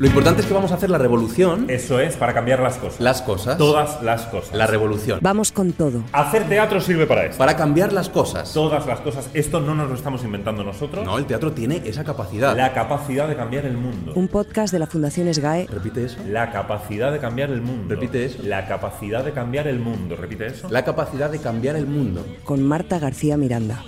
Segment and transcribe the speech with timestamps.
[0.00, 1.66] Lo importante es que vamos a hacer la revolución.
[1.68, 3.00] Eso es, para cambiar las cosas.
[3.00, 3.58] Las cosas.
[3.58, 4.56] Todas las cosas.
[4.56, 5.18] La revolución.
[5.20, 6.02] Vamos con todo.
[6.12, 7.36] Hacer teatro sirve para esto.
[7.36, 8.50] Para cambiar las cosas.
[8.54, 9.28] Todas las cosas.
[9.34, 11.04] Esto no nos lo estamos inventando nosotros.
[11.04, 12.56] No, el teatro tiene esa capacidad.
[12.56, 14.14] La capacidad de cambiar el mundo.
[14.14, 15.66] Un podcast de la Fundación SGAE.
[15.66, 16.16] Repite eso.
[16.26, 17.94] La capacidad de cambiar el mundo.
[17.94, 18.42] Repite eso.
[18.42, 20.16] La capacidad de cambiar el mundo.
[20.16, 20.70] Repite eso.
[20.70, 22.24] La capacidad de cambiar el mundo.
[22.44, 23.84] Con Marta García Miranda.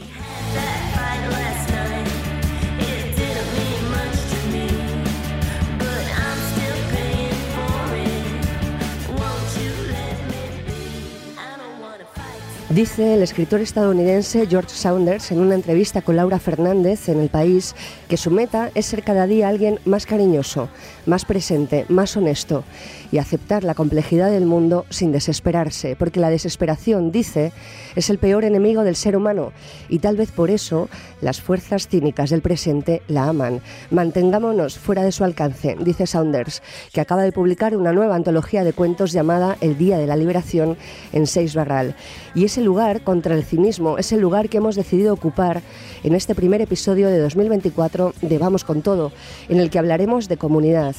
[12.75, 17.75] Dice el escritor estadounidense George Saunders en una entrevista con Laura Fernández en El País
[18.09, 20.71] que su meta es ser cada día alguien más cariñoso,
[21.05, 22.65] más presente, más honesto
[23.11, 27.53] y aceptar la complejidad del mundo sin desesperarse, porque la desesperación, dice,
[27.95, 29.53] es el peor enemigo del ser humano
[29.91, 30.89] y tal vez por eso
[31.23, 33.63] las fuerzas cínicas del presente la aman.
[33.91, 38.75] Mantengámonos fuera de su alcance, dice Saunders, que acaba de publicar una nueva antología de
[38.75, 40.77] cuentos llamada El Día de la Liberación
[41.15, 41.95] en Seis Barral.
[42.35, 45.63] Y ese lugar contra el cinismo es el lugar que hemos decidido ocupar
[46.03, 49.13] en este primer episodio de 2024 de Vamos con Todo,
[49.49, 50.95] en el que hablaremos de comunidad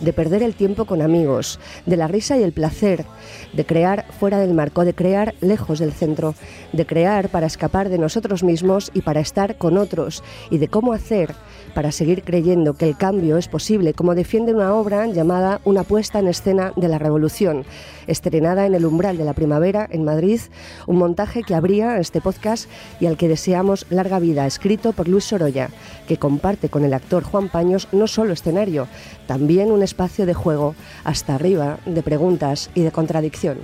[0.00, 3.04] de perder el tiempo con amigos, de la risa y el placer,
[3.52, 6.34] de crear fuera del marco, de crear lejos del centro,
[6.72, 10.92] de crear para escapar de nosotros mismos y para estar con otros, y de cómo
[10.92, 11.34] hacer
[11.74, 16.18] para seguir creyendo que el cambio es posible, como defiende una obra llamada Una puesta
[16.18, 17.64] en escena de la revolución,
[18.06, 20.40] estrenada en el umbral de la primavera en Madrid,
[20.86, 25.24] un montaje que abría este podcast y al que deseamos larga vida, escrito por Luis
[25.24, 25.70] Sorolla,
[26.08, 28.88] que comparte con el actor Juan Paños no solo escenario,
[29.26, 33.58] también un espacio de juego hasta arriba de preguntas y de contradicción.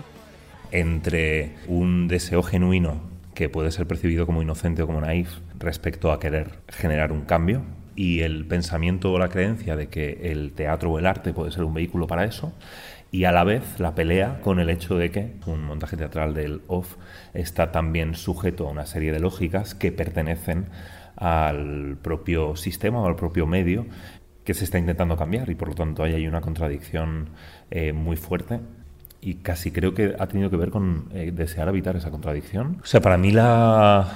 [0.73, 3.01] Entre un deseo genuino
[3.35, 7.63] que puede ser percibido como inocente o como naif respecto a querer generar un cambio
[7.95, 11.63] y el pensamiento o la creencia de que el teatro o el arte puede ser
[11.63, 12.53] un vehículo para eso
[13.13, 16.63] y a la vez la pelea con el hecho de que un montaje teatral del
[16.67, 16.97] off
[17.35, 20.67] está también sujeto a una serie de lógicas que pertenecen
[21.15, 23.87] al propio sistema o al propio medio
[24.47, 27.31] que se está intentando cambiar y por lo tanto ahí hay una contradicción
[27.69, 28.61] eh, muy fuerte
[29.21, 32.79] y casi creo que ha tenido que ver con eh, desear evitar esa contradicción.
[32.81, 34.07] O sea, para mí la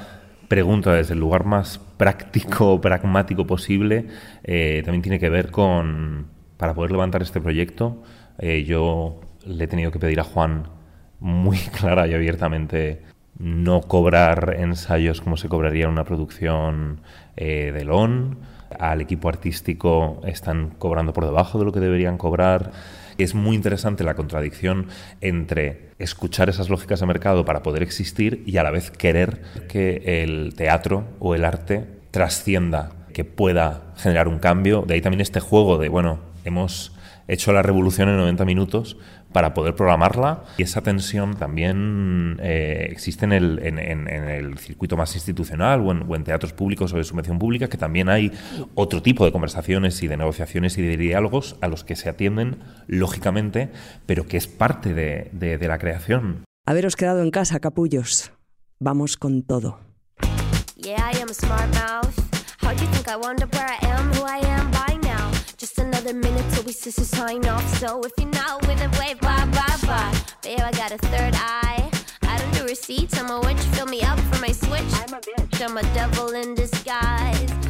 [0.46, 4.06] pregunta desde el lugar más práctico, pragmático posible,
[4.44, 8.02] eh, también tiene que ver con, para poder levantar este proyecto,
[8.64, 10.68] yo le he tenido que pedir a Juan
[11.18, 13.02] muy clara y abiertamente
[13.36, 17.00] no cobrar ensayos como se cobraría en una producción
[17.36, 18.38] de LON,
[18.78, 22.72] al equipo artístico están cobrando por debajo de lo que deberían cobrar.
[23.18, 24.86] Es muy interesante la contradicción
[25.20, 30.22] entre escuchar esas lógicas de mercado para poder existir y a la vez querer que
[30.22, 34.82] el teatro o el arte trascienda, que pueda generar un cambio.
[34.86, 36.92] De ahí también este juego de, bueno, hemos
[37.28, 38.96] hecho la revolución en 90 minutos,
[39.32, 40.44] para poder programarla.
[40.58, 46.24] Y esa tensión también eh, existe en el, en, el, circuito más institucional o en,
[46.24, 48.32] teatros públicos o de subvención pública, que también hay
[48.74, 52.58] otro tipo de conversaciones y de negociaciones y de diálogos a los que se atienden,
[52.86, 53.70] lógicamente,
[54.06, 56.44] pero que es parte de, de, de la creación.
[56.66, 58.32] Haberos quedado en casa, capullos.
[58.78, 59.80] Vamos con todo.
[63.22, 63.49] another
[66.72, 67.66] till we sign off.
[67.78, 70.14] So if you're not with it, wait, bye, bye, bye.
[70.42, 71.90] Babe, I got a third eye.
[72.22, 73.18] I don't do receipts.
[73.18, 73.58] I'm a witch.
[73.74, 74.92] Fill me up for my switch.
[74.94, 75.66] I'm a bitch.
[75.66, 77.69] I'm a devil in disguise.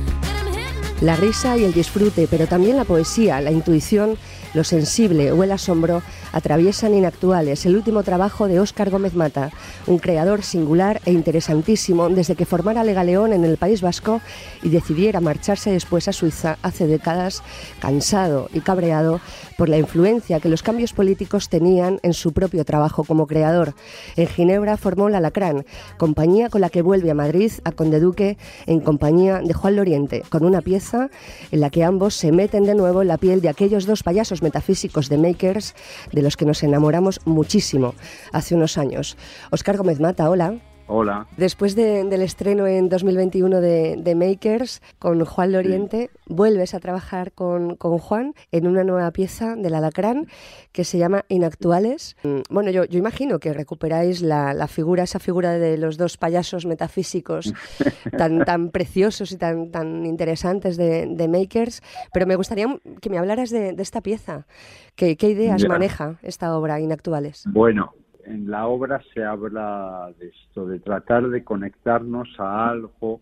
[1.00, 4.18] La risa y el disfrute, pero también la poesía, la intuición,
[4.52, 6.02] lo sensible o el asombro
[6.32, 9.50] atraviesan Inactuales, el último trabajo de Óscar Gómez Mata,
[9.86, 14.20] un creador singular e interesantísimo desde que formara Legaleón en el País Vasco
[14.62, 17.42] y decidiera marcharse después a Suiza hace décadas,
[17.80, 19.20] cansado y cabreado
[19.56, 23.74] por la influencia que los cambios políticos tenían en su propio trabajo como creador.
[24.16, 25.64] En Ginebra formó La Lacrán,
[25.96, 28.36] compañía con la que vuelve a Madrid, a Conde Duque,
[28.66, 32.74] en compañía de Juan Loriente, con una pieza en la que ambos se meten de
[32.74, 35.74] nuevo en la piel de aquellos dos payasos metafísicos de Makers,
[36.12, 37.94] de los que nos enamoramos muchísimo
[38.32, 39.16] hace unos años.
[39.50, 40.69] Oscar Gómez Mata, hola.
[40.92, 41.28] Hola.
[41.36, 48.34] Después del estreno en 2021 de, Makers con Juan Loriente, vuelves a trabajar con, Juan
[48.50, 50.26] en una nueva pieza del Alacrán
[50.72, 52.16] que se llama Inactuales.
[52.24, 56.66] Mm, bueno, yo, yo imagino que recuperáis la, figura, esa figura de los dos payasos
[56.66, 57.54] metafísicos
[58.18, 62.66] tan, tan preciosos y tan, tan interesantes de, Makers, pero me gustaría
[63.00, 64.48] que me hablaras de, esta pieza.
[64.96, 67.44] ¿Qué, ideas maneja esta obra Inactuales?
[67.46, 67.92] Bueno,
[68.24, 73.20] en la obra se habla de esto, de tratar de conectarnos a algo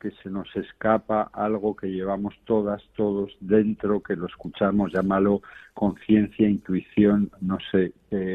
[0.00, 5.42] que se nos escapa algo que llevamos todas, todos dentro, que lo escuchamos, llámalo
[5.74, 7.92] conciencia, intuición, no sé,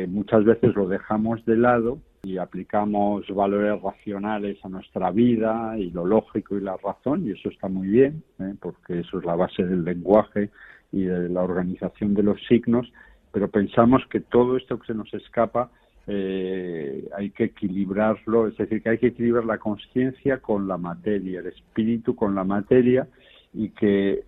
[0.08, 6.06] muchas veces lo dejamos de lado y aplicamos valores racionales a nuestra vida y lo
[6.06, 8.54] lógico y la razón, y eso está muy bien, ¿eh?
[8.60, 10.50] porque eso es la base del lenguaje
[10.92, 12.92] y de la organización de los signos,
[13.32, 15.70] pero pensamos que todo esto que se nos escapa
[16.08, 21.40] eh, hay que equilibrarlo, es decir, que hay que equilibrar la conciencia con la materia,
[21.40, 23.08] el espíritu con la materia
[23.54, 24.24] y que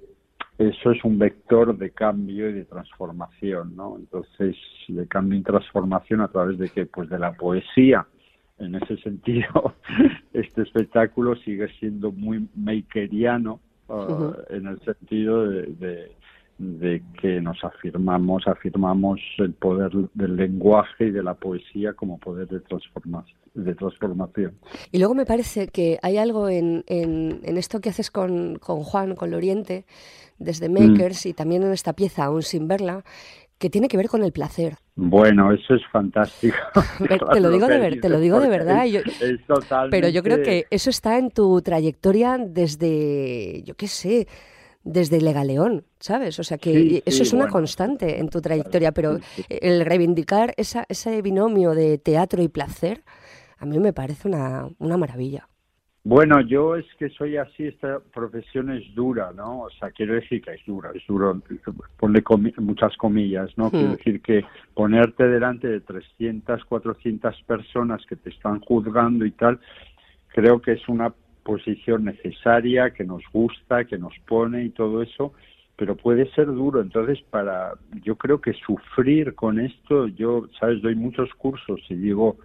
[0.58, 3.96] eso es un vector de cambio y de transformación, ¿no?
[3.98, 4.56] Entonces,
[4.88, 8.08] de cambio y transformación a través de que, pues de la poesía.
[8.58, 9.76] En ese sentido,
[10.34, 16.12] este espectáculo sigue siendo muy makeriano uh, en el sentido de, de
[17.22, 22.60] que nos afirmamos, afirmamos el poder del lenguaje y de la poesía como poder de
[22.62, 23.38] transformación.
[23.54, 24.54] De transformación.
[24.92, 29.16] Y luego me parece que hay algo en, en, esto que haces con, con, Juan,
[29.16, 29.86] con el Oriente,
[30.40, 33.04] desde Makers y también en esta pieza, aún sin verla,
[33.60, 34.76] que tiene que ver con el placer.
[34.96, 36.58] Bueno, eso es fantástico.
[37.34, 38.86] te lo digo de, ver, te lo digo de verdad.
[39.90, 44.28] Pero yo creo que eso está en tu trayectoria desde, yo qué sé,
[44.88, 46.40] desde Legaleón, ¿sabes?
[46.40, 49.20] O sea que eso es una constante en tu trayectoria, pero
[49.50, 53.04] el reivindicar esa, ese binomio de teatro y placer,
[53.58, 55.48] a mí me parece una, una maravilla.
[56.06, 59.64] Bueno, yo es que soy así, esta profesión es dura, ¿no?
[59.64, 61.42] O sea, quiero decir que es dura, es duro,
[61.98, 62.24] ponle
[62.60, 63.70] muchas comillas, ¿no?
[63.70, 63.96] Quiero hmm.
[63.98, 69.60] decir que ponerte delante de 300, 400 personas que te están juzgando y tal,
[70.30, 71.14] creo que es una
[71.48, 75.32] posición necesaria, que nos gusta, que nos pone y todo eso,
[75.78, 76.82] pero puede ser duro.
[76.82, 77.72] Entonces, para,
[78.04, 82.36] yo creo que sufrir con esto, yo, sabes, doy muchos cursos y digo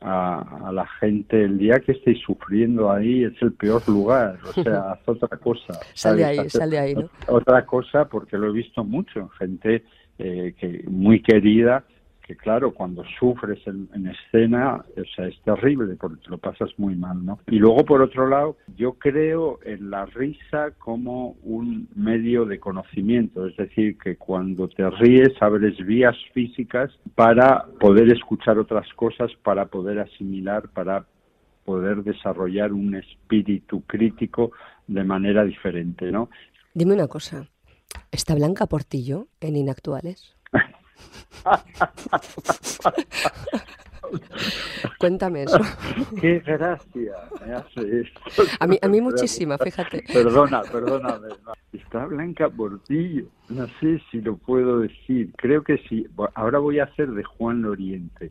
[0.00, 4.80] a, la gente, el día que estéis sufriendo ahí es el peor lugar, o sea,
[4.92, 5.78] haz otra cosa.
[5.94, 7.08] Sale ahí, sale ahí, ¿no?
[7.28, 9.84] Otra cosa, porque lo he visto mucho, gente
[10.18, 11.84] eh, que muy querida
[12.28, 16.94] que claro, cuando sufres en, escena, o sea, es terrible porque te lo pasas muy
[16.94, 17.38] mal, ¿no?
[17.46, 23.46] Y luego, por otro lado, yo creo en la risa como un medio de conocimiento,
[23.46, 29.64] es decir, que cuando te ríes abres vías físicas para poder escuchar otras cosas, para
[29.64, 31.06] poder asimilar, para
[31.64, 34.52] poder desarrollar un espíritu crítico
[34.86, 36.28] de manera diferente, ¿no?
[36.74, 37.48] Dime una cosa,
[38.10, 40.37] ¿está Blanca Portillo en Inactuales?
[44.98, 45.58] Cuéntame eso.
[46.20, 47.12] Qué gracia
[47.46, 48.20] me hace esto.
[48.58, 50.04] A mí, a mí muchísima, fíjate.
[50.12, 51.28] Perdona, perdóname.
[51.72, 53.26] Está Blanca Portillo.
[53.48, 55.32] No sé si lo puedo decir.
[55.36, 56.06] Creo que sí.
[56.34, 58.28] Ahora voy a hacer de Juan Loriente.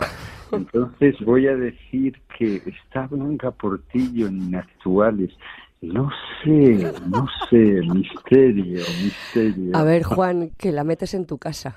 [0.52, 5.32] Entonces voy a decir que está Blanca Portillo en actuales.
[5.80, 6.10] No
[6.44, 9.78] sé, no sé, misterio, misterio.
[9.78, 11.76] A ver, Juan, que la metes en tu casa.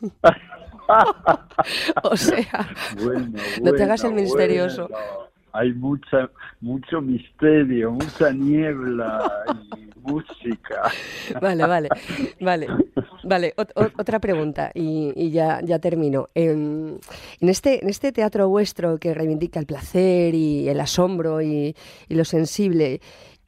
[2.02, 2.68] o sea,
[3.62, 4.88] no te hagas el misterioso.
[5.52, 6.30] Hay mucha,
[6.60, 9.44] mucho misterio, mucha niebla
[9.76, 10.92] y música.
[11.40, 11.88] Vale, vale,
[12.40, 12.68] vale,
[13.24, 13.54] vale.
[13.56, 16.28] otra pregunta y, ya, ya termino.
[16.34, 17.00] En,
[17.40, 21.74] en, este, en este teatro vuestro que reivindica el placer y el asombro y,
[22.08, 23.00] y lo sensible,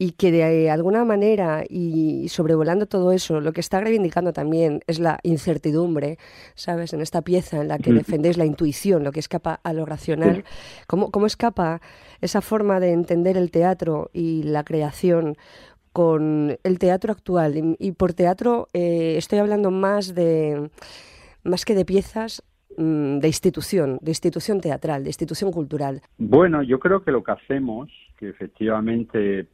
[0.03, 4.99] y que de alguna manera y sobrevolando todo eso, lo que está reivindicando también es
[4.99, 6.19] la incertidumbre,
[6.57, 6.93] ¿sabes?
[6.93, 10.43] En esta pieza en la que defendéis la intuición, lo que escapa a lo racional,
[10.89, 11.81] ¿cómo, cómo escapa
[12.21, 15.37] esa forma de entender el teatro y la creación
[15.93, 17.77] con el teatro actual?
[17.79, 20.69] Y, por teatro eh, estoy hablando más de
[21.45, 22.43] más que de piezas,
[22.77, 26.03] mm, de institución, de institución teatral, de institución cultural.
[26.19, 29.47] Bueno, yo creo que lo que hacemos, que efectivamente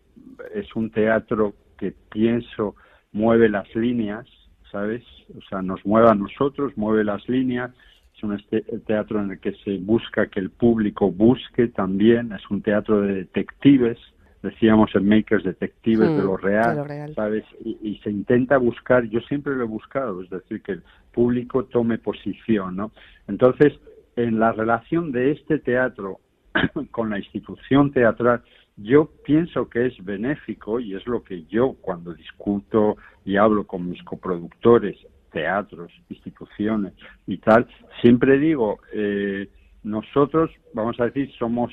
[0.54, 2.74] es un teatro que pienso
[3.12, 4.26] mueve las líneas,
[4.70, 5.02] ¿sabes?
[5.36, 7.70] O sea, nos mueve a nosotros, mueve las líneas.
[8.16, 12.32] Es un este, teatro en el que se busca que el público busque también.
[12.32, 13.98] Es un teatro de detectives,
[14.42, 17.44] decíamos en Makers detectives de, lo mm, real, ¿sabes?
[17.64, 20.82] Y, y, se intenta buscar, yo siempre lo he buscado, es decir, que el
[21.12, 22.92] público tome posición, ¿no?
[23.26, 23.72] Entonces,
[24.16, 26.20] en la relación de este teatro
[26.90, 28.42] con la institución teatral,
[28.78, 33.88] yo pienso que es benéfico y es lo que yo cuando discuto y hablo con
[33.88, 34.96] mis coproductores,
[35.32, 36.94] teatros, instituciones
[37.26, 37.66] y tal,
[38.00, 39.48] siempre digo, eh,
[39.82, 41.72] nosotros, vamos a decir, somos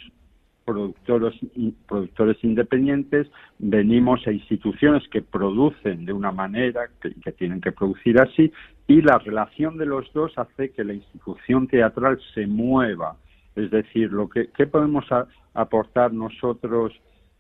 [0.65, 1.35] productores,
[1.88, 3.27] productores independientes,
[3.59, 8.51] venimos a instituciones que producen de una manera, que, que, tienen que producir así,
[8.88, 13.15] y la relación de los dos hace que la institución teatral se mueva.
[13.55, 15.05] Es decir, lo que ¿qué podemos
[15.53, 16.93] aportar nosotros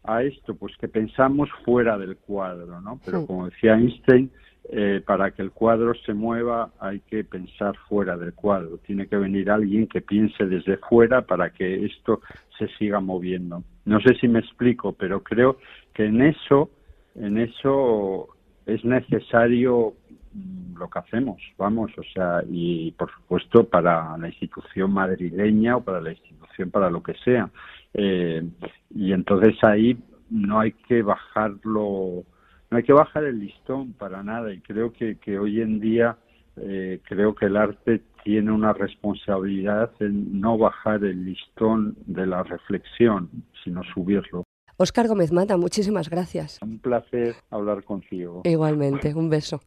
[0.03, 0.55] a esto?
[0.55, 2.99] Pues que pensamos fuera del cuadro, ¿no?
[3.03, 4.31] Pero como decía Einstein,
[4.69, 8.79] eh, para que el cuadro se mueva hay que pensar fuera del cuadro.
[8.79, 12.21] Tiene que venir alguien que piense desde fuera para que esto
[12.57, 13.63] se siga moviendo.
[13.85, 15.57] No sé si me explico, pero creo
[15.93, 16.71] que en eso,
[17.13, 18.29] en eso
[18.65, 19.93] es necesario
[20.77, 26.01] lo que hacemos, vamos, o sea, y por supuesto para la institución madrileña o para
[26.01, 27.49] la institución para lo que sea.
[27.93, 28.43] Eh,
[28.93, 29.97] y entonces ahí
[30.29, 32.23] no hay que bajarlo
[32.71, 36.17] no hay que bajar el listón para nada y creo que, que hoy en día
[36.57, 42.43] eh, creo que el arte tiene una responsabilidad en no bajar el listón de la
[42.43, 43.29] reflexión,
[43.63, 44.43] sino subirlo.
[44.77, 46.59] Oscar Gómez Mata, muchísimas gracias.
[46.61, 48.41] Un placer hablar contigo.
[48.43, 49.61] Igualmente, un beso.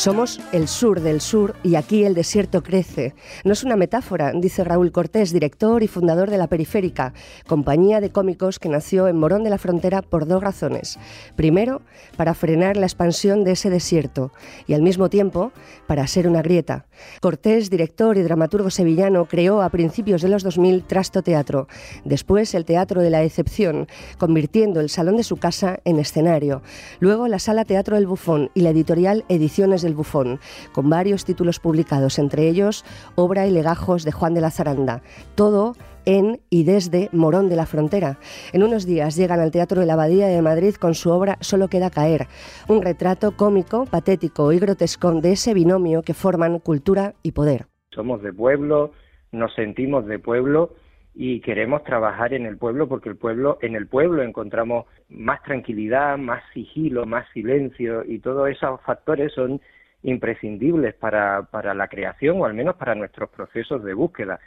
[0.00, 3.12] Somos el sur del sur y aquí el desierto crece.
[3.44, 7.12] No es una metáfora, dice Raúl Cortés, director y fundador de La Periférica,
[7.46, 10.98] compañía de cómicos que nació en Morón de la Frontera por dos razones.
[11.36, 11.82] Primero,
[12.16, 14.32] para frenar la expansión de ese desierto
[14.66, 15.52] y al mismo tiempo
[15.86, 16.86] para ser una grieta.
[17.20, 21.68] Cortés, director y dramaturgo sevillano, creó a principios de los 2000 Trasto Teatro,
[22.06, 26.62] después el Teatro de la Excepción, convirtiendo el salón de su casa en escenario.
[27.00, 30.38] Luego la Sala Teatro del Bufón y la editorial Ediciones del Bufón,
[30.72, 32.84] con varios títulos publicados, entre ellos
[33.16, 35.02] Obra y legajos de Juan de la Zaranda.
[35.34, 35.74] Todo
[36.06, 38.18] en y desde Morón de la Frontera.
[38.52, 41.68] En unos días llegan al Teatro de la Abadía de Madrid con su obra Solo
[41.68, 42.26] queda caer,
[42.68, 47.66] un retrato cómico, patético y grotesco de ese binomio que forman cultura y poder.
[47.92, 48.92] Somos de pueblo,
[49.32, 50.74] nos sentimos de pueblo
[51.14, 56.16] y queremos trabajar en el pueblo porque el pueblo en el pueblo encontramos más tranquilidad,
[56.16, 59.60] más sigilo, más silencio y todos esos factores son
[60.02, 64.40] imprescindibles para, para la creación o al menos para nuestros procesos de búsqueda.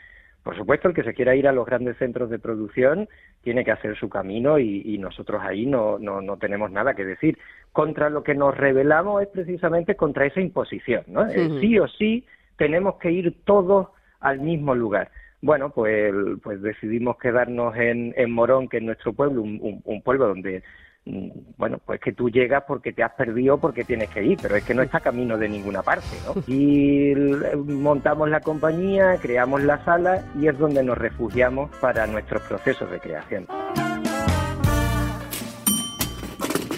[0.43, 3.07] Por supuesto, el que se quiera ir a los grandes centros de producción
[3.43, 7.37] tiene que hacer su camino y, nosotros ahí no, no, no, tenemos nada que decir.
[7.71, 11.29] Contra lo que nos rebelamos es precisamente contra esa imposición, ¿no?
[11.29, 12.25] Sí, o sí
[12.57, 13.87] tenemos que ir todos
[14.19, 15.11] al mismo lugar.
[15.41, 20.63] Bueno, pues, pues decidimos quedarnos en, en Morón, que es nuestro pueblo, un pueblo donde
[21.05, 24.63] bueno, pues que tú llegas porque te has perdido, porque tienes que ir, pero es
[24.63, 26.41] que no está camino de ninguna parte, ¿no?
[26.53, 27.13] Y
[27.55, 32.99] montamos la compañía, creamos la sala y es donde nos refugiamos para nuestros procesos de
[32.99, 33.47] creación.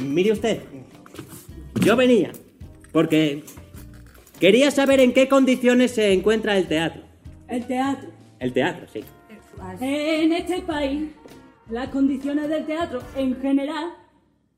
[0.01, 0.63] Mire usted,
[1.81, 2.31] yo venía
[2.91, 3.43] porque
[4.39, 7.03] quería saber en qué condiciones se encuentra el teatro.
[7.47, 8.09] El teatro.
[8.39, 9.03] El teatro, sí.
[9.79, 11.11] En este país,
[11.69, 13.93] las condiciones del teatro en general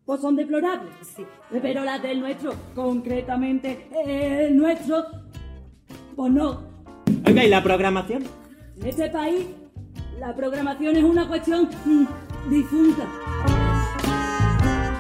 [0.08, 0.94] pues son deplorables.
[1.02, 1.26] Sí.
[1.62, 5.06] Pero las del nuestro, concretamente el nuestro,
[6.16, 6.64] pues no.
[7.28, 8.24] Oiga, ¿y la programación?
[8.80, 9.46] En este país,
[10.18, 13.04] la programación es una cuestión mm, difunta.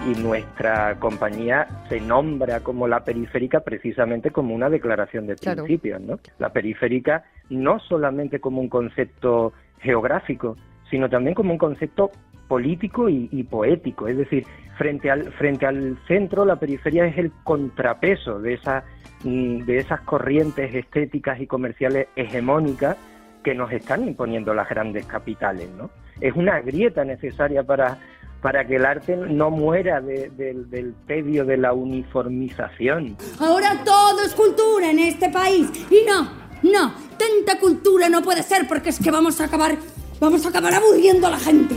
[0.05, 6.19] Y nuestra compañía se nombra como la periférica precisamente como una declaración de principios, ¿no?
[6.37, 10.57] La periférica no solamente como un concepto geográfico,
[10.89, 12.11] sino también como un concepto
[12.47, 14.07] político y, poético.
[14.07, 14.45] Es decir,
[14.77, 18.83] frente al, frente al centro, la periferia es el contrapeso de, esa,
[19.23, 22.97] mm, de esas corrientes estéticas y comerciales hegemónicas
[23.43, 25.69] que nos están imponiendo las grandes capitales.
[25.77, 25.89] ¿no?
[26.21, 27.97] Es una grieta necesaria para,
[28.41, 33.17] para que el arte no muera del tedio de la uniformización.
[33.39, 35.69] Ahora todo es cultura en este país.
[35.89, 36.29] Y no,
[36.63, 39.75] no, tanta cultura no puede ser porque es que vamos a acabar,
[40.19, 41.75] vamos a acabar aburriendo a la gente.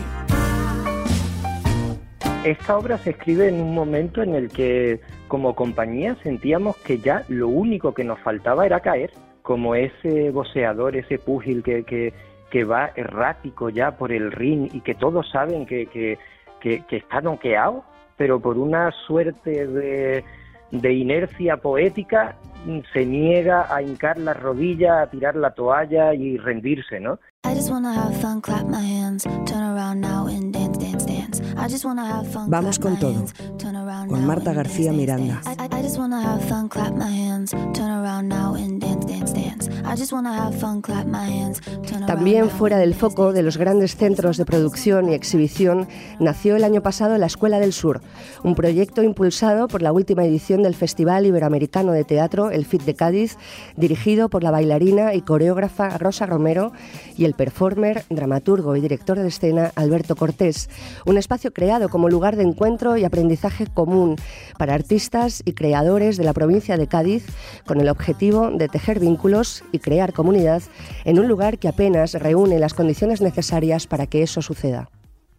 [2.44, 7.22] Esta obra se escribe en un momento en el que como compañía sentíamos que ya
[7.28, 9.10] lo único que nos faltaba era caer,
[9.42, 14.94] como ese boxeador, ese púgil que, que, va errático ya por el ring y que
[14.94, 16.18] todos saben que, que,
[16.60, 17.84] que, está noqueado,
[18.16, 20.24] pero por una suerte de,
[20.70, 22.36] de inercia poética
[22.94, 27.18] se niega a hincar la rodilla, a tirar la toalla y rendirse, ¿no?
[32.48, 33.24] Vamos con todo,
[34.08, 35.40] con Marta García Miranda.
[42.06, 45.88] También fuera del foco de los grandes centros de producción y exhibición,
[46.20, 48.00] nació el año pasado la Escuela del Sur,
[48.44, 52.94] un proyecto impulsado por la última edición del Festival Iberoamericano de Teatro, el FIT de
[52.94, 53.36] Cádiz,
[53.76, 56.72] dirigido por la bailarina y coreógrafa Rosa Romero
[57.16, 60.68] y el performer, dramaturgo y director de escena Alberto Cortés,
[61.06, 64.16] un espacio creado como lugar de encuentro y aprendizaje común
[64.58, 67.26] para artistas y creadores de la provincia de Cádiz
[67.66, 70.62] con el objetivo de tejer vínculos y crear comunidad
[71.04, 74.90] en un lugar que apenas reúne las condiciones necesarias para que eso suceda.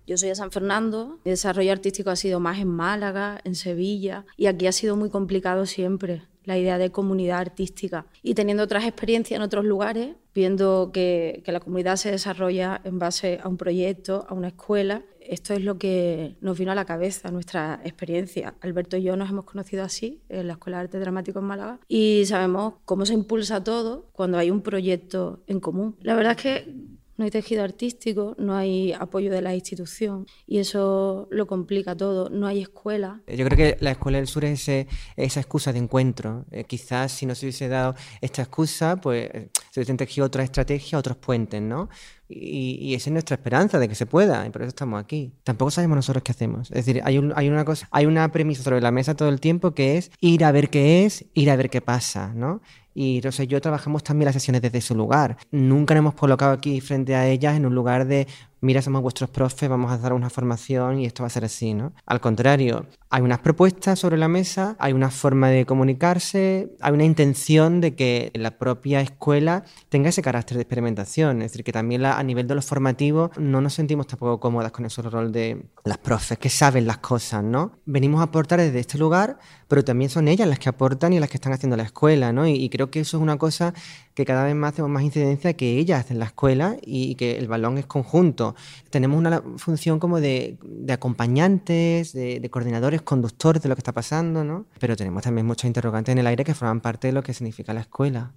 [0.07, 4.25] Yo soy de San Fernando, mi desarrollo artístico ha sido más en Málaga, en Sevilla,
[4.36, 8.05] y aquí ha sido muy complicado siempre la idea de comunidad artística.
[8.24, 13.00] Y teniendo otras experiencias en otros lugares, viendo que, que, la comunidad se desarrolla en
[13.00, 16.86] base a un proyecto, a una escuela, esto es lo que nos vino a la
[16.86, 18.55] cabeza, nuestra experiencia.
[18.62, 21.79] Alberto y yo nos hemos conocido así en la Escuela de Arte Dramático en Málaga
[21.88, 25.95] y sabemos cómo se impulsa todo cuando hay un proyecto en común.
[26.01, 26.75] La verdad es que
[27.21, 32.31] no hay tejido artístico, no hay apoyo de la institución y eso lo complica todo,
[32.31, 33.21] no hay escuela.
[33.27, 36.45] Yo creo que la Escuela del Sur es esa excusa de encuentro.
[36.49, 39.29] Eh, quizás si no se hubiese dado esta excusa, pues
[39.69, 41.89] se hubiesen tejido otra estrategia, otros puentes, ¿no?
[42.27, 45.33] Y, esa es nuestra esperanza de que se pueda, y por eso estamos aquí.
[45.43, 46.71] Tampoco sabemos nosotros qué hacemos.
[46.71, 50.51] Es decir, hay una premisa sobre la mesa todo el tiempo que es ir a
[50.51, 52.61] ver qué es, ir a ver qué pasa, ¿no?
[52.93, 55.38] Y Rosa y yo trabajamos también las sesiones desde su lugar.
[55.51, 58.27] Nunca nos hemos colocado aquí frente a ellas en un lugar de,
[58.62, 61.74] mira, somos vuestros profes, vamos a dar una formación y esto va a ser así,
[61.74, 61.93] ¿no?
[62.05, 67.03] Al contrario, hay unas propuestas sobre la mesa, hay una forma de comunicarse, hay una
[67.03, 71.41] intención de que la propia escuela tenga ese carácter de experimentación.
[71.41, 74.86] Es decir, que también a nivel de lo formativo no nos sentimos tampoco cómodas con
[74.86, 77.74] ese rol de las profes que saben las cosas, ¿no?
[77.86, 81.29] Venimos a aportar desde este lugar, pero también son ellas las que aportan y las
[81.29, 82.48] que están haciendo la escuela, ¿no?
[82.48, 83.73] Y, creo que eso es una cosa
[84.13, 87.47] que cada vez más hacemos más incidencia que ellas hacen la escuela y, que el
[87.47, 88.55] balón es conjunto.
[88.89, 90.57] Tenemos una función como de,
[90.89, 94.65] acompañantes, de, de coordinadores, conductores de lo que está pasando, ¿no?
[94.79, 97.73] Pero tenemos también muchos interrogantes en el aire que forman parte de lo que significa
[97.73, 98.31] la escuela.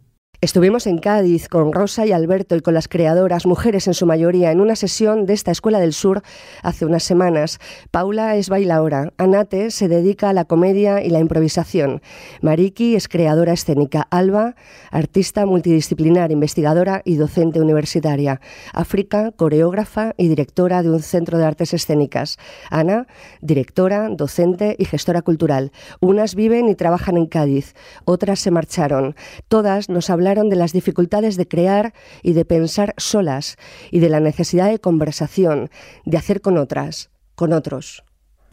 [0.45, 4.53] Estuvimos en Cádiz con Rosa y Alberto y con las creadoras, mujeres en su mayoría,
[4.53, 6.21] en una sesión de esta Escuela del Sur
[6.63, 7.59] hace unas semanas.
[7.91, 12.03] Paula es bailaora, Anate se dedica a la comedia y la improvisación.
[12.43, 14.55] Mariki es creadora escénica, Alba,
[14.91, 18.43] artista multidisciplinar, investigadora y docente universitaria.
[18.75, 22.37] África, coreógrafa y directora de un centro de artes escénicas.
[22.69, 23.07] Ana,
[23.41, 25.73] directora, docente y gestora cultural.
[26.01, 29.17] Unas viven y trabajan en Cádiz, otras se marcharon.
[29.49, 30.11] Todas nos
[30.43, 33.57] de las dificultades de crear y de pensar solas
[33.91, 35.71] y de la necesidad de conversación,
[36.05, 38.05] de hacer con otras, con otros.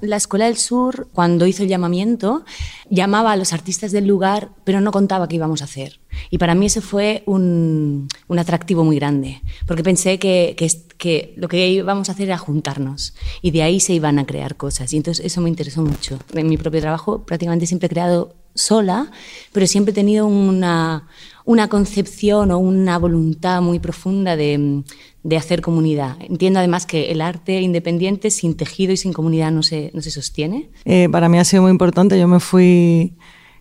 [0.02, 2.44] La Escuela del Sur, cuando hizo el llamamiento,
[2.90, 6.00] llamaba a los artistas del lugar, pero no contaba qué íbamos a hacer.
[6.32, 10.68] Y para mí ese fue un, un atractivo muy grande, porque pensé que, que,
[10.98, 13.14] que, lo que íbamos a hacer era juntarnos
[13.44, 14.92] y de ahí se iban a crear cosas.
[14.92, 16.18] Y entonces eso me interesó mucho.
[16.34, 19.12] En mi propio trabajo prácticamente siempre he creado sola,
[19.54, 21.08] pero siempre he tenido una,
[21.46, 24.84] una concepción o una voluntad muy profunda de,
[25.24, 26.18] de, hacer comunidad.
[26.22, 30.12] Entiendo además que el arte independiente sin tejido y sin comunidad no se, no se
[30.12, 30.70] sostiene.
[30.86, 32.20] Eh, para mí ha sido muy importante.
[32.20, 33.14] Yo me fui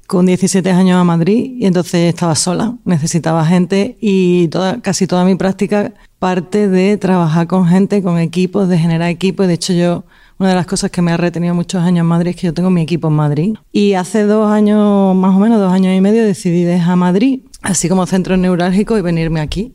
[0.07, 5.25] con 17 años a Madrid y entonces estaba sola, necesitaba gente y toda, casi toda
[5.25, 9.47] mi práctica parte de trabajar con gente, con equipos, de generar equipos.
[9.47, 10.05] De hecho, yo
[10.41, 12.55] una de las cosas que me ha retenido muchos años en Madrid es que yo
[12.55, 13.55] tengo mi equipo en Madrid.
[13.73, 17.91] Y hace dos años, más o menos dos años y medio, decidí dejar Madrid, así
[17.91, 19.75] como centro neurálgico, y venirme aquí.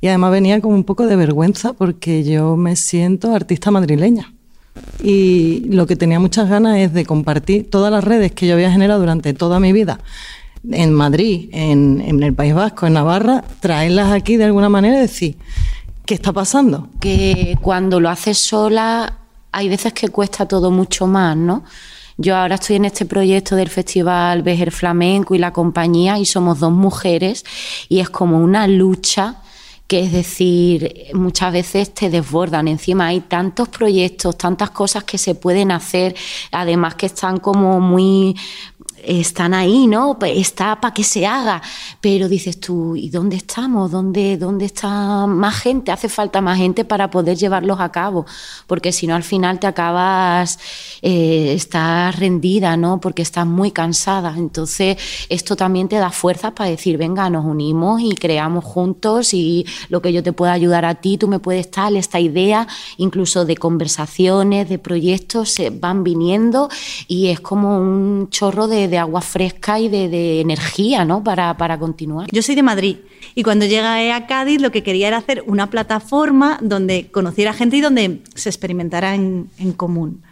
[0.00, 4.34] Y además venía con un poco de vergüenza porque yo me siento artista madrileña.
[5.00, 8.72] Y lo que tenía muchas ganas es de compartir todas las redes que yo había
[8.72, 10.00] generado durante toda mi vida
[10.72, 15.02] en Madrid, en, en el País Vasco, en Navarra, traerlas aquí de alguna manera y
[15.02, 15.36] decir,
[16.04, 16.88] ¿qué está pasando?
[16.98, 19.19] Que cuando lo haces sola
[19.52, 21.64] hay veces que cuesta todo mucho más, ¿no?
[22.16, 26.60] Yo ahora estoy en este proyecto del Festival Vejer Flamenco y la compañía y somos
[26.60, 27.44] dos mujeres
[27.88, 29.36] y es como una lucha
[29.86, 32.68] que es decir, muchas veces te desbordan.
[32.68, 36.14] Encima hay tantos proyectos, tantas cosas que se pueden hacer,
[36.52, 38.36] además que están como muy
[39.04, 40.18] están ahí, ¿no?
[40.18, 41.62] Pues está para que se haga,
[42.00, 43.90] pero dices tú, ¿y dónde estamos?
[43.90, 45.92] ¿Dónde, ¿Dónde está más gente?
[45.92, 48.26] Hace falta más gente para poder llevarlos a cabo,
[48.66, 50.58] porque si no al final te acabas,
[51.02, 53.00] eh, estás rendida, ¿no?
[53.00, 54.34] Porque estás muy cansada.
[54.36, 54.96] Entonces
[55.28, 60.02] esto también te da fuerzas para decir, venga, nos unimos y creamos juntos y lo
[60.02, 63.56] que yo te pueda ayudar a ti, tú me puedes tal, esta idea, incluso de
[63.56, 66.68] conversaciones, de proyectos, se van viniendo
[67.06, 71.22] y es como un chorro de de agua fresca y de, energía ¿no?
[71.24, 72.28] para, para, continuar.
[72.32, 72.96] Yo soy de Madrid
[73.34, 77.76] y cuando llegué a Cádiz lo que quería era hacer una plataforma donde conociera gente
[77.76, 80.22] y donde se experimentara en, en común.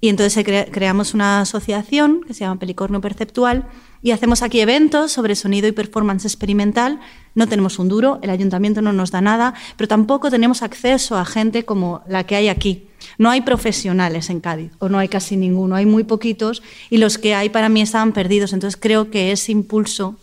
[0.00, 3.68] Y entonces creamos una asociación que se llama Pelicornio Perceptual
[4.02, 6.98] y hacemos aquí eventos sobre sonido y performance experimental
[7.34, 11.24] no tenemos un duro, el ayuntamiento no nos da nada, pero tampoco tenemos acceso a
[11.24, 12.88] gente como la que hay aquí.
[13.18, 17.18] No hay profesionales en Cádiz, o no hay casi ninguno, hay muy poquitos, y los
[17.18, 18.52] que hay para mí estaban perdidos.
[18.52, 20.16] Entonces creo que ese impulso,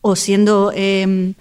[0.00, 1.34] o siendo em,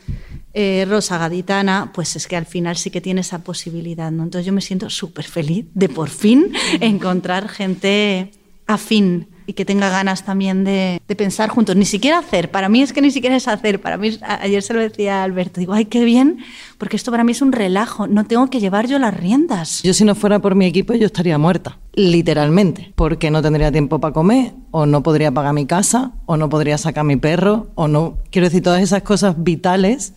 [0.54, 4.12] eh, Rosa Gaditana, pues es que al final sí que tiene esa posibilidad.
[4.12, 4.24] ¿no?
[4.24, 8.32] Entonces yo me siento súper feliz de por fin encontrar gente
[8.66, 11.76] afín y que tenga ganas también de, pensar juntos.
[11.76, 14.74] Ni siquiera hacer, para mí es que ni siquiera es hacer, para mí, ayer se
[14.74, 16.40] lo decía a Alberto, digo, ay, qué bien,
[16.78, 19.84] porque esto para mí es un relajo, no tengo que llevar yo las riendas.
[19.84, 24.00] Yo si no fuera por mi equipo yo estaría muerta, literalmente, porque no tendría tiempo
[24.00, 27.88] para comer, o no podría pagar mi casa, o no podría sacar mi perro, o
[27.88, 30.14] no, quiero decir, todas esas cosas vitales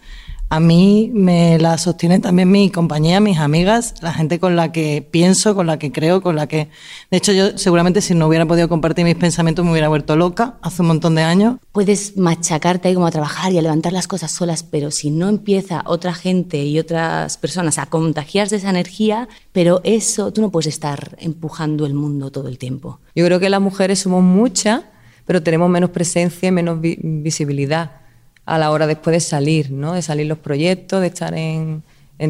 [0.48, 5.06] a mí me la sostiene también mi compañía, mis amigas, la gente con la que
[5.10, 6.68] pienso, con la que creo, con la que...
[7.10, 10.56] De hecho, yo seguramente si no hubiera podido compartir mis pensamientos me hubiera vuelto loca
[10.62, 11.56] hace un montón de años.
[11.72, 15.28] Puedes machacarte ahí como a trabajar y a levantar las cosas solas, pero si no
[15.28, 20.50] empieza otra gente y otras personas a contagiarse de esa energía, pero eso, tú no
[20.50, 23.00] puedes estar empujando el mundo todo el tiempo.
[23.16, 24.82] Yo creo que las mujeres somos muchas,
[25.24, 28.05] pero tenemos menos presencia y menos visibilidad
[28.46, 29.92] a la hora después de salir, ¿no?
[29.92, 31.82] De salir los proyectos, de estar en,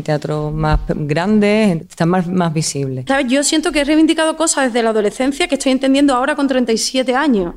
[0.03, 3.05] teatros más grandes, estar más, más visibles.
[3.29, 7.15] Yo siento que he reivindicado cosas desde la adolescencia que estoy entendiendo ahora con 37
[7.15, 7.55] años.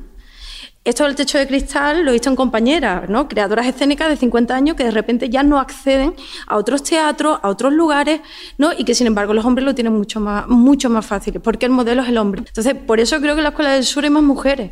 [0.82, 3.28] Esto del techo de cristal lo he visto en compañeras, ¿no?
[3.28, 6.14] creadoras escénicas de 50 años que de repente ya no acceden
[6.46, 8.20] a otros teatros, a otros lugares,
[8.56, 8.70] ¿no?
[8.72, 11.72] y que sin embargo los hombres lo tienen mucho más, mucho más fácil, porque el
[11.72, 12.44] modelo es el hombre.
[12.46, 14.70] Entonces, por eso creo que en la Escuela del Sur hay más mujeres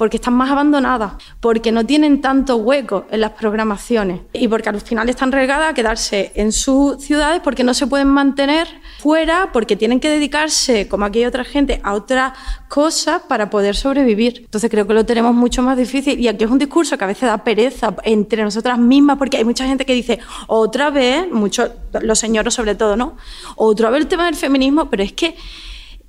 [0.00, 4.80] porque están más abandonadas, porque no tienen tanto hueco en las programaciones y porque al
[4.80, 8.66] final están regadas a quedarse en sus ciudades porque no se pueden mantener
[8.98, 12.32] fuera, porque tienen que dedicarse, como aquí hay otra gente, a otras
[12.70, 14.40] cosas para poder sobrevivir.
[14.46, 17.08] Entonces creo que lo tenemos mucho más difícil y aquí es un discurso que a
[17.08, 21.72] veces da pereza entre nosotras mismas porque hay mucha gente que dice otra vez, muchos,
[22.00, 23.18] los señores sobre todo, ¿no?
[23.54, 25.36] Otra vez el tema del feminismo, pero es que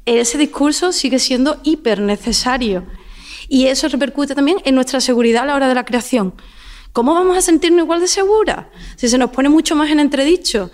[0.05, 2.85] ese discurso sigue siendo hiper necesario
[3.51, 6.33] y eso repercute también en nuestra seguridad a la hora de la creación.
[6.93, 10.71] ¿Cómo vamos a sentirnos igual de seguras si se nos pone mucho más en entredicho?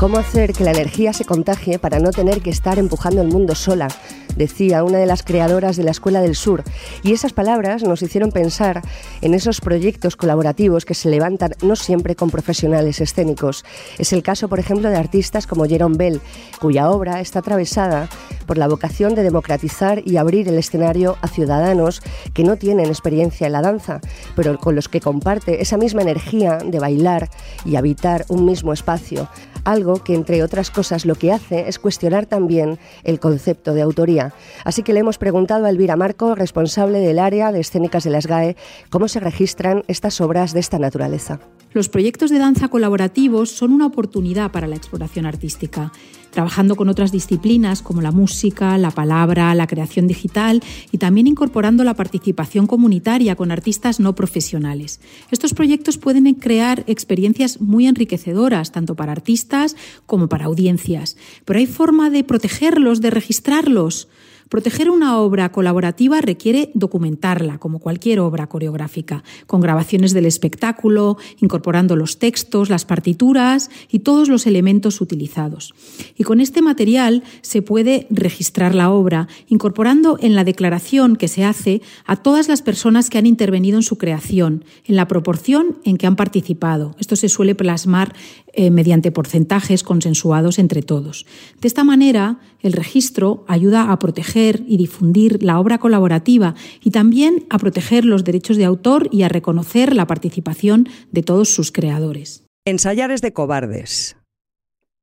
[0.00, 3.54] ¿Cómo hacer que la energía se contagie para no tener que estar empujando el mundo
[3.54, 3.88] sola?
[4.36, 6.62] Decía una de las creadoras de la Escuela del Sur.
[7.02, 8.82] Y esas palabras nos hicieron pensar
[9.20, 13.64] en esos proyectos colaborativos que se levantan no siempre con profesionales escénicos.
[13.98, 16.20] Es el caso, por ejemplo, de artistas como Jerome Bell,
[16.60, 18.08] cuya obra está atravesada
[18.46, 22.02] por la vocación de democratizar y abrir el escenario a ciudadanos
[22.34, 24.00] que no tienen experiencia en la danza,
[24.34, 27.30] pero con los que comparte esa misma energía de bailar
[27.64, 29.28] y habitar un mismo espacio
[29.64, 34.19] algo que entre otras cosas lo que hace es cuestionar también el concepto de autoría.
[34.64, 38.26] Así que le hemos preguntado a Elvira Marco, responsable del área de escénicas de las
[38.26, 38.56] GAE,
[38.90, 41.40] cómo se registran estas obras de esta naturaleza.
[41.72, 45.92] Los proyectos de danza colaborativos son una oportunidad para la exploración artística
[46.30, 51.84] trabajando con otras disciplinas como la música, la palabra, la creación digital y también incorporando
[51.84, 55.00] la participación comunitaria con artistas no profesionales.
[55.30, 61.66] Estos proyectos pueden crear experiencias muy enriquecedoras tanto para artistas como para audiencias, pero hay
[61.66, 64.08] forma de protegerlos, de registrarlos.
[64.50, 71.94] Proteger una obra colaborativa requiere documentarla, como cualquier obra coreográfica, con grabaciones del espectáculo, incorporando
[71.94, 75.72] los textos, las partituras y todos los elementos utilizados.
[76.18, 81.44] Y con este material se puede registrar la obra, incorporando en la declaración que se
[81.44, 85.96] hace a todas las personas que han intervenido en su creación, en la proporción en
[85.96, 86.96] que han participado.
[86.98, 88.16] Esto se suele plasmar
[88.52, 91.24] eh, mediante porcentajes consensuados entre todos.
[91.60, 97.46] De esta manera, el registro ayuda a proteger y difundir la obra colaborativa y también
[97.50, 102.46] a proteger los derechos de autor y a reconocer la participación de todos sus creadores.
[102.64, 104.16] Ensayar es de cobardes.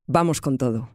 [0.07, 0.89] Vamos con todo.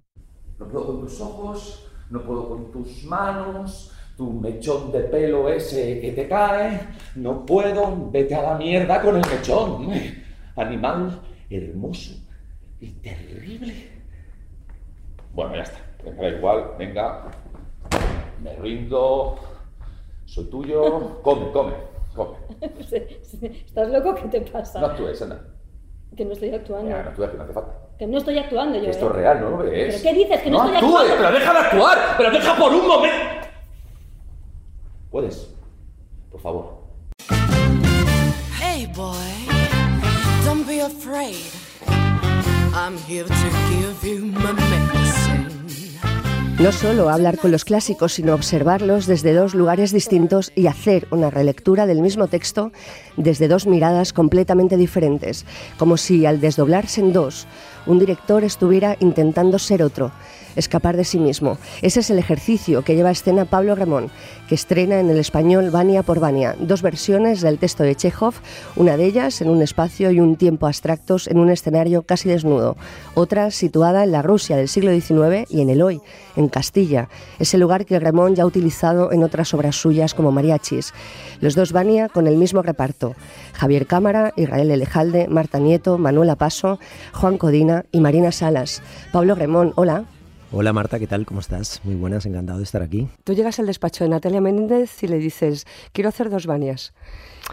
[0.58, 6.00] No puedo con tus ojos, no puedo con tus manos, tu mechón de pelo ese
[6.00, 6.80] que te cae,
[7.16, 9.88] no puedo, vete a la mierda con el mechón.
[10.56, 12.14] Animal hermoso
[12.80, 13.74] y terrible.
[15.34, 15.78] Bueno, ya está.
[16.04, 17.30] Me da igual, venga.
[18.42, 19.36] Me rindo.
[20.26, 21.20] Soy tuyo.
[21.22, 21.72] Come, come,
[22.14, 22.32] come.
[23.40, 24.14] ¿Estás loco?
[24.14, 24.80] ¿Qué te pasa?
[24.80, 25.40] No actúes, anda.
[26.16, 26.90] Que no estoy actuando.
[26.90, 27.72] Ya, no actúes, que no hace falta.
[27.98, 28.84] Que no estoy actuando yo.
[28.84, 29.08] Que esto ¿eh?
[29.10, 29.70] es real, ¿no lo ves?
[29.70, 30.42] ¿Pero qué dices?
[30.42, 31.16] Que no, no estoy actúes, actuando.
[31.22, 31.98] pero deja de actuar.
[32.16, 33.16] Pero deja por un momento.
[35.10, 35.54] ¿Puedes?
[36.30, 36.82] Por favor.
[38.60, 39.14] Hey boy,
[40.44, 41.52] don't be afraid.
[42.74, 45.21] I'm here to give you my medicine.
[46.62, 51.28] No solo hablar con los clásicos, sino observarlos desde dos lugares distintos y hacer una
[51.28, 52.70] relectura del mismo texto
[53.16, 55.44] desde dos miradas completamente diferentes,
[55.76, 57.48] como si al desdoblarse en dos,
[57.84, 60.12] un director estuviera intentando ser otro,
[60.56, 61.58] escapar de sí mismo.
[61.80, 64.10] Ese es el ejercicio que lleva a escena Pablo Remón,
[64.48, 68.34] que estrena en el español Vania por Vania, dos versiones del texto de Chekhov,
[68.76, 72.76] una de ellas en un espacio y un tiempo abstractos en un escenario casi desnudo,
[73.14, 76.00] otra situada en la Rusia del siglo XIX y en el hoy,
[76.52, 77.08] Castilla,
[77.40, 80.94] ese lugar que Remón ya ha utilizado en otras obras suyas como Mariachis.
[81.40, 83.16] Los dos Vania con el mismo reparto,
[83.54, 86.78] Javier Cámara, Israel Elejalde, Marta Nieto, Manuela Paso,
[87.12, 88.82] Juan Codina y Marina Salas.
[89.10, 90.04] Pablo Remón, hola.
[90.52, 91.24] Hola Marta, ¿qué tal?
[91.24, 91.80] ¿Cómo estás?
[91.82, 93.08] Muy buenas, encantado de estar aquí.
[93.24, 96.92] Tú llegas al despacho de Natalia Méndez y le dices, quiero hacer dos Vanias.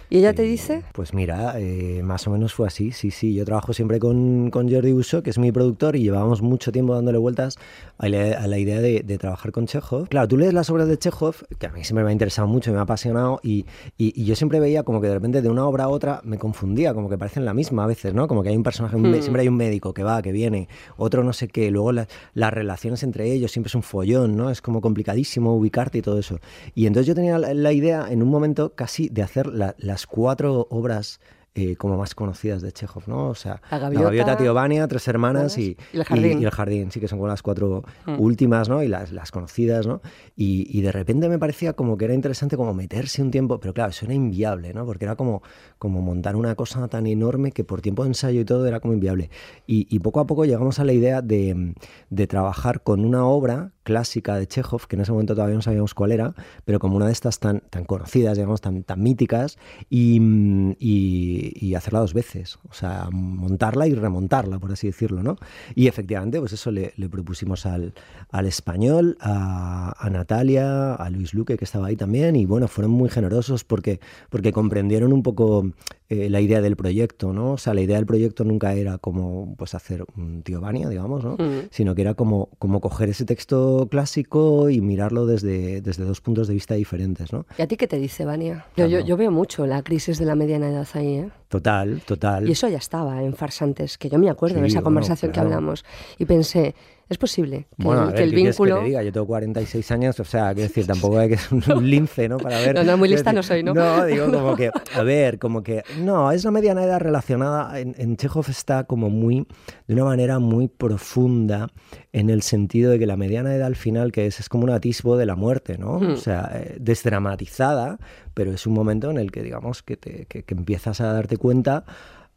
[0.09, 0.83] ¿Y ella te dice?
[0.93, 3.33] Pues mira, eh, más o menos fue así, sí, sí.
[3.33, 6.95] Yo trabajo siempre con, con Jordi Uso, que es mi productor, y llevábamos mucho tiempo
[6.95, 7.57] dándole vueltas
[7.97, 10.09] a la, a la idea de, de, trabajar con Chekhov.
[10.09, 12.71] Claro, tú lees las obras de Chekhov, que a mí siempre me ha interesado mucho,
[12.71, 13.65] me ha apasionado, y,
[13.97, 16.37] y, y, yo siempre veía como que de repente de una obra a otra me
[16.37, 18.27] confundía, como que parecen la misma a veces, ¿no?
[18.27, 19.21] Como que hay un personaje, Hmm.
[19.21, 22.51] siempre hay un médico que va, que viene, otro no sé qué, luego la, las
[22.53, 24.49] relaciones entre ellos siempre es un follón, ¿no?
[24.49, 26.39] Es como complicadísimo ubicarte y todo eso.
[26.75, 30.05] Y entonces yo tenía la, la idea en un momento casi de hacer la, las
[30.05, 31.19] cuatro obras
[31.55, 33.27] eh, como más conocidas de Chekhov, ¿no?
[33.27, 36.39] O sea, La Gaviota, Gaviota Tío Vania, Tres Hermanas y, y El Jardín.
[36.41, 38.19] y El Jardín, sí, que son como las cuatro Mm.
[38.21, 38.83] últimas, ¿no?
[38.83, 40.01] Y las, las conocidas, ¿no?
[40.35, 43.73] Y, y de repente me parecía como que era interesante como meterse un tiempo, pero
[43.73, 44.85] claro, eso era inviable, ¿no?
[44.85, 45.41] Porque era como,
[45.79, 48.93] como montar una cosa tan enorme que por tiempo de ensayo y todo era como
[48.93, 49.29] inviable.
[49.65, 51.73] Y, y poco a poco llegamos a la idea de,
[52.11, 55.95] de trabajar con una obra clásica de Chekhov, que en ese momento todavía no sabíamos
[55.95, 59.57] cuál era, pero como una de estas tan, tan conocidas, digamos, tan, tan míticas,
[59.89, 65.37] y, hacerla dos veces, o sea, montarla y remontarla, por así decirlo, ¿no?
[65.73, 67.93] Y efectivamente, pues eso le, le propusimos al,
[68.31, 72.91] al español, a, a, Natalia, a Luis Luque, que estaba ahí también, y bueno, fueron
[72.91, 73.99] muy generosos porque,
[74.29, 75.71] porque comprendieron un poco
[76.11, 77.51] eh, la idea del proyecto, ¿no?
[77.51, 81.23] O sea, la idea del proyecto nunca era como, pues, hacer un tío Vania, digamos,
[81.23, 81.33] ¿no?
[81.33, 81.67] Mm.
[81.69, 86.47] Sino que era como, como coger ese texto clásico y mirarlo desde, desde dos puntos
[86.47, 87.45] de vista diferentes, ¿no?
[87.59, 88.65] ¿Y a ti qué te dice, Vania?
[88.75, 91.29] Yo, yo, yo veo mucho la crisis de la mediana edad ahí, ¿eh?
[91.47, 92.49] Total, total.
[92.49, 95.31] Y eso ya estaba en Farsantes, que yo me acuerdo Sí, de esa bueno, conversación
[95.31, 95.49] claro.
[95.49, 95.85] que hablamos.
[96.17, 96.73] Y pensé,
[97.09, 98.75] es posible que, Bueno, a que ver, el ¿qué quieres vínculo...
[98.75, 99.03] que te diga?
[99.03, 102.29] Yo tengo 46 años, o sea, quiero decir, tampoco hay que ser un, un lince,
[102.29, 102.37] ¿no?
[102.37, 102.75] Para ver.
[102.75, 103.73] No, no, muy lista no soy, ¿no?
[103.73, 107.95] No, digo como que, a ver, como que, no, es la mediana edad relacionada, en,
[107.97, 109.47] en Chekhov está como muy,
[109.87, 111.69] de una manera muy profunda,
[112.13, 114.69] en el sentido de que la mediana edad al final, que es, es como un
[114.69, 115.99] atisbo de la muerte, ¿no?
[115.99, 116.13] Hmm.
[116.13, 117.97] O sea, eh, desdramatizada,
[118.35, 121.37] pero es un momento en el que, digamos, que, te, que, que empiezas a darte
[121.37, 121.85] cuenta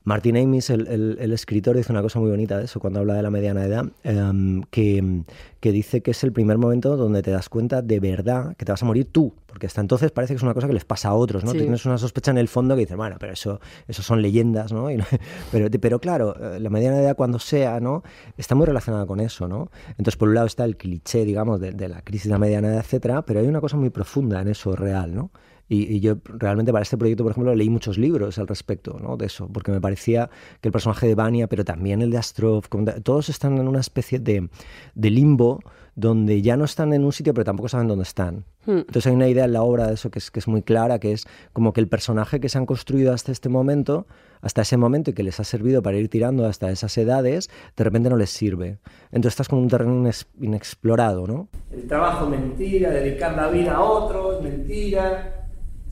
[0.05, 3.15] Martin Amis, el, el, el, escritor, dice una cosa muy bonita de eso cuando habla
[3.15, 5.23] de la mediana edad, eh, que,
[5.61, 8.73] que, dice que es el primer momento donde te das cuenta de verdad que te
[8.73, 11.11] vas a morir tú, porque hasta entonces parece que es una cosa que les pasa
[11.11, 11.53] a otros, ¿no?
[11.53, 11.59] Sí.
[11.59, 14.91] Tienes una sospecha en el fondo que dices, bueno, pero eso, eso son leyendas, ¿no?
[14.91, 14.99] Y,
[15.53, 18.03] pero, pero claro, eh, la mediana edad cuando sea, ¿no?
[18.37, 19.71] Está muy relacionada con eso, ¿no?
[19.91, 22.69] Entonces, por un lado está el cliché, digamos, de, de la crisis de la mediana
[22.69, 25.31] edad, etcétera, pero hay una cosa muy profunda en eso real, ¿no?
[25.73, 29.17] Y, y, yo realmente para este proyecto, por ejemplo, leí muchos libros al respecto ¿no?
[29.17, 30.29] de eso, porque me parecía
[30.61, 32.65] que el personaje de Vania, pero también el de Astrov,
[33.03, 34.51] todos están en una especie de,
[34.95, 35.61] de, limbo
[35.95, 38.45] donde ya no están en un sitio, pero tampoco saben dónde están.
[38.67, 38.81] Hmm.
[38.81, 40.99] Entonces hay una idea en la obra de eso que es, que es muy clara,
[40.99, 44.07] que es como que el personaje que se han construido hasta este momento,
[44.43, 47.85] hasta ese momento y que les ha servido para ir tirando hasta esas edades, de
[47.85, 48.79] repente no les sirve.
[49.07, 51.49] Entonces estás con un terreno inexplorado, ¿no?
[51.71, 55.39] El trabajo mentira, dedicar la vida a otros, mentira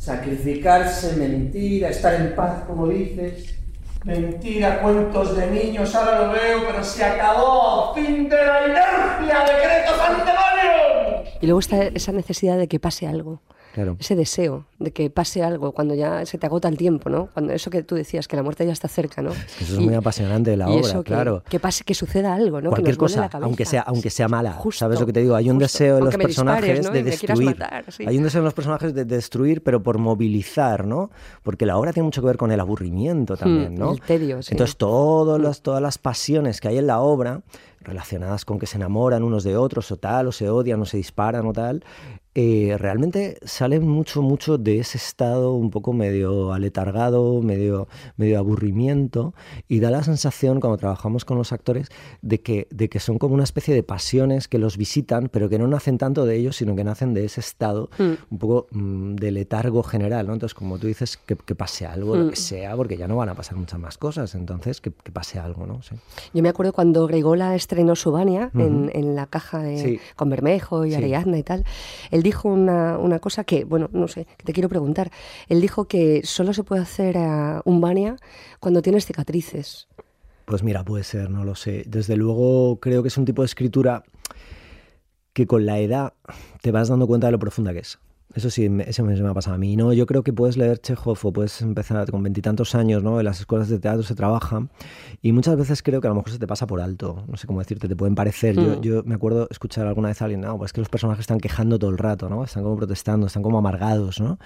[0.01, 3.55] sacrificarse, mentira, estar en paz, como dices.
[4.03, 7.95] Mentira, cuentos de niños, ahora lo veo, pero se acabó.
[7.95, 11.25] Fin de la inercia, decreto pandemonium.
[11.43, 13.43] Y luego está esa necesidad de que pase algo.
[13.75, 13.97] Claro.
[14.01, 17.29] Ese deseo de que pase algo cuando ya se te agota el tiempo, ¿no?
[17.33, 19.31] Cuando eso que tú decías, que la muerte ya está cerca, ¿no?
[19.31, 21.43] Eso es y, muy apasionante de la obra, que, claro.
[21.49, 22.71] Que pase, que suceda algo, ¿no?
[22.71, 24.53] Cualquier que nos cosa, la aunque sea, aunque sea mala.
[24.53, 25.37] Justo, ¿Sabes lo que te digo?
[25.37, 25.79] Hay un justo.
[25.79, 26.93] deseo en los personajes dispares, ¿no?
[26.93, 27.47] de destruir.
[27.47, 28.05] matar, sí.
[28.07, 31.11] Hay un deseo en los personajes de destruir, pero por movilizar, ¿no?
[31.43, 33.93] Porque la obra tiene mucho que ver con el aburrimiento también, Hmm, ¿no?
[33.93, 34.55] El tedio, sí.
[34.55, 37.43] Entonces, todas las, todas las pasiones que hay en la obra
[37.83, 40.97] relacionadas con que se enamoran unos de otros o tal, o se odian o se
[40.97, 41.83] disparan o tal,
[42.35, 49.35] eh, realmente sale mucho, mucho de ese estado un poco medio aletargado, medio, medio aburrimiento,
[49.69, 51.89] y da la sensación, cuando trabajamos con los actores,
[52.23, 55.59] de que, de que son como una especie de pasiones que los visitan, pero que
[55.59, 58.13] no nacen tanto de ellos, sino que nacen de ese estado Mm.
[58.31, 60.33] un poco mm, de letargo general, ¿no?
[60.35, 62.31] Entonces, como tú dices, que, que pase algo, lo Mm.
[62.31, 65.39] que sea, porque ya no van a pasar muchas más cosas, entonces que, que pase
[65.39, 65.83] algo, ¿no?
[65.83, 65.97] Sí.
[66.33, 70.01] Yo me acuerdo cuando Grigola estrenó su Bania en, en la caja de- Sí.
[70.17, 70.97] con Bermejo y Sí.
[70.97, 71.65] Ariadna y tal.
[72.21, 75.11] Él dijo una, una cosa que, bueno, no sé, que te quiero preguntar.
[75.49, 77.17] Él dijo que solo se puede hacer
[77.65, 78.17] un Bania
[78.59, 79.89] cuando tienes cicatrices.
[80.45, 81.83] Pues mira, puede ser, no lo sé.
[81.87, 84.03] Desde luego creo que es un tipo de escritura
[85.33, 86.13] que con la edad
[86.61, 87.99] te vas dando cuenta de lo profunda que es.
[88.33, 89.75] Eso sí, eso me, ha pasado a mí.
[89.75, 93.19] No, yo creo que puedes leer Chekhov o puedes empezar con veintitantos años, ¿no?
[93.19, 94.69] En las escuelas de teatro se trabaja
[95.21, 97.25] y muchas veces creo que a lo mejor se te pasa por alto.
[97.27, 98.55] No sé cómo decirte, te pueden parecer.
[98.55, 98.81] Yo, Mm.
[98.83, 101.41] yo me acuerdo escuchar alguna vez a alguien, no, pues es que los personajes están
[101.41, 102.45] quejando todo el rato, ¿no?
[102.45, 104.39] Están como protestando, están como amargados, ¿no?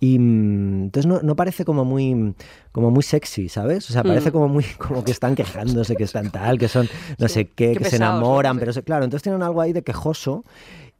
[0.00, 2.34] Y mm, entonces no, no parece como muy,
[2.72, 3.88] como muy sexy, ¿sabes?
[3.88, 4.32] O sea, parece Mm.
[4.32, 7.78] como muy, como que están quejándose, que están tal, que son no sé qué, Qué
[7.78, 8.06] que se ¿no?
[8.06, 8.64] enamoran, Sí.
[8.66, 10.44] pero claro, entonces tienen algo ahí de quejoso.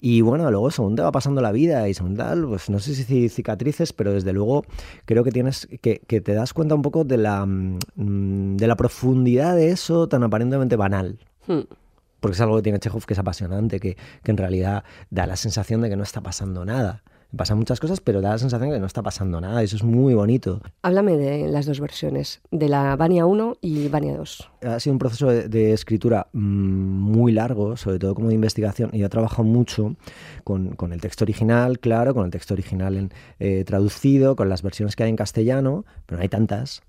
[0.00, 2.94] Y bueno, luego según te va pasando la vida y según tal, pues no sé
[2.94, 4.64] si ci- cicatrices, pero desde luego
[5.04, 8.76] creo que tienes que, que te das cuenta un poco de la, mm, de la
[8.76, 11.18] profundidad de eso tan aparentemente banal.
[11.48, 11.62] Hmm.
[12.20, 15.36] Porque es algo que tiene Chekhov que es apasionante, que, que en realidad da la
[15.36, 17.02] sensación de que no está pasando nada.
[17.36, 19.62] Pasan muchas cosas, pero da la sensación de que no está pasando nada.
[19.62, 20.62] Eso es muy bonito.
[20.82, 24.50] Háblame de las dos versiones, de la Bania 1 y Bania 2.
[24.62, 28.90] ha sido un proceso de, de escritura mm, muy largo, sobre todo como de investigación,
[28.94, 29.96] y he trabajado mucho
[30.42, 33.10] con, con el texto original, claro, con el texto original en,
[33.40, 36.82] eh, traducido, con las versiones que hay en castellano, pero no hay tantas.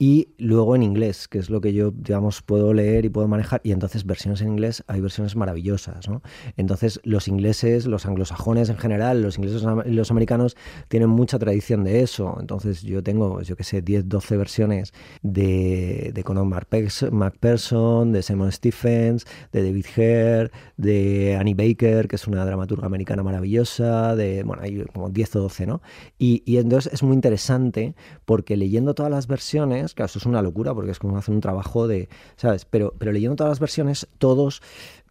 [0.00, 3.60] Y luego en inglés, que es lo que yo, digamos, puedo leer y puedo manejar.
[3.64, 6.22] Y entonces versiones en inglés, hay versiones maravillosas, ¿no?
[6.56, 11.82] Entonces los ingleses, los anglosajones en general, los ingleses y los americanos tienen mucha tradición
[11.82, 12.36] de eso.
[12.38, 18.52] Entonces yo tengo, yo qué sé, 10, 12 versiones de, de Conor McPherson, de Simon
[18.52, 24.62] Stephens, de David Hare, de Annie Baker, que es una dramaturga americana maravillosa, de, bueno,
[24.62, 25.82] hay como 10 o 12, ¿no?
[26.20, 30.42] Y, y entonces es muy interesante porque leyendo todas las versiones, claro, esto es una
[30.42, 32.64] locura porque es como hacer un trabajo de, ¿sabes?
[32.64, 34.62] Pero, pero leyendo todas las versiones, todos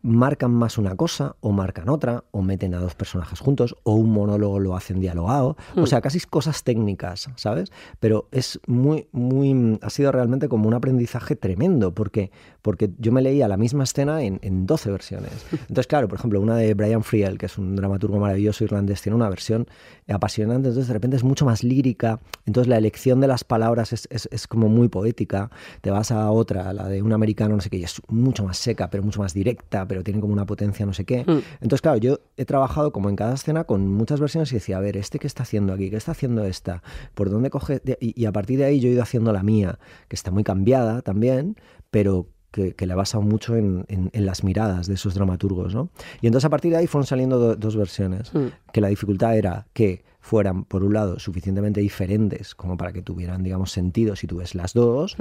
[0.01, 4.12] marcan más una cosa o marcan otra o meten a dos personajes juntos o un
[4.12, 5.81] monólogo lo hacen dialogado Hmm.
[5.81, 10.73] o sea casi cosas técnicas sabes pero es muy muy ha sido realmente como un
[10.73, 12.31] aprendizaje tremendo porque
[12.67, 16.41] porque yo me leía la misma escena en, en 12 versiones entonces claro por ejemplo
[16.41, 19.67] una de Brian Friel que es un dramaturgo maravilloso irlandés tiene una versión
[20.10, 24.10] apasionante entonces de repente es mucho más lírica entonces la elección de las palabras es,
[24.12, 25.49] es, es como muy poética
[25.80, 28.58] te vas a otra la de un americano no sé qué y es mucho más
[28.58, 31.23] seca pero mucho más directa pero tiene como una potencia no sé qué.
[31.23, 31.41] Mm.
[31.62, 34.82] Entonces, claro, yo he trabajado como en cada escena con muchas versiones y decía, a
[34.82, 35.89] ver, ¿este qué está haciendo aquí?
[35.89, 36.84] ¿Qué está haciendo esta?
[37.13, 37.82] ¿Por dónde coge?
[37.99, 40.43] Y, y a partir de ahí yo he ido haciendo la mía, que está muy
[40.43, 41.58] cambiada también,
[41.91, 42.27] pero
[42.76, 45.89] que, he basado mucho en, en- en las miradas de esos dramaturgos, ¿no?
[46.22, 48.48] Y entonces a partir de ahí fueron saliendo do- dos versiones, Mm.
[48.74, 53.44] que la dificultad era que fueran, por un lado, suficientemente diferentes como para que tuvieran,
[53.44, 55.16] digamos, sentido si tú ves las dos,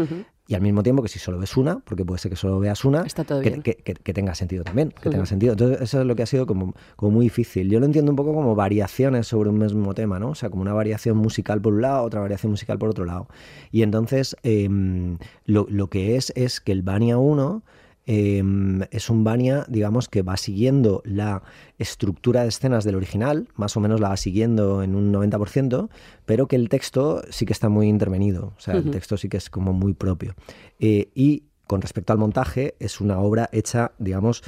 [0.49, 2.85] y al mismo tiempo que si solo ves una, porque puede ser que solo veas
[2.85, 3.63] una, Está todo que, bien.
[3.63, 5.53] que- que- que tenga sentido también, que tenga sentido.
[5.53, 7.69] Entonces, eso es lo que ha sido como, como muy difícil.
[7.71, 10.31] Yo lo entiendo un poco como variaciones sobre un mismo tema, ¿no?
[10.31, 13.29] O sea, como una variación musical por un lado, otra variación musical por otro lado.
[13.71, 17.63] Y entonces, em, lo, lo que es es que el Bania 1
[18.07, 21.43] em, es un Bania, digamos, que va siguiendo la
[21.79, 25.89] estructura de escenas del original, más o menos la va siguiendo en un 90%,
[26.25, 29.37] pero que el texto sí que está muy intervenido, o sea, el texto sí que
[29.37, 30.35] es como muy propio.
[30.79, 34.43] Eh, y con respecto al montaje, es una obra hecha, digamos,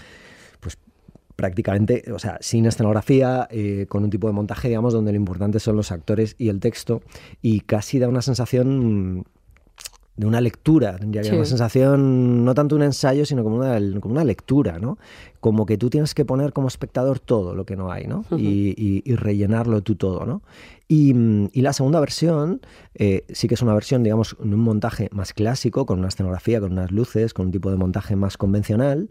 [0.61, 0.79] pues
[1.35, 5.61] prácticamente, o sea, sin escenografía, eh, con un tipo de montaje, digamos, donde lo importante
[5.61, 7.03] son los actores y el texto,
[7.43, 9.25] y casi da una sensación
[10.19, 11.35] de una lectura, tendría que Sí.
[11.37, 14.99] una sensación, no tanto un ensayo, sino como una, como una lectura, ¿no?
[15.41, 18.25] Como que tú tienes que poner como espectador todo lo que no hay, ¿no?
[18.37, 20.43] Y, y- y rellenarlo tú todo, ¿no?
[20.89, 21.15] Y,
[21.53, 22.61] y la segunda versión
[22.95, 26.61] eh, sí que es una versión, digamos, en un montaje más clásico, con una escenografía,
[26.61, 29.09] con unas luces, con un tipo de montaje más convencional.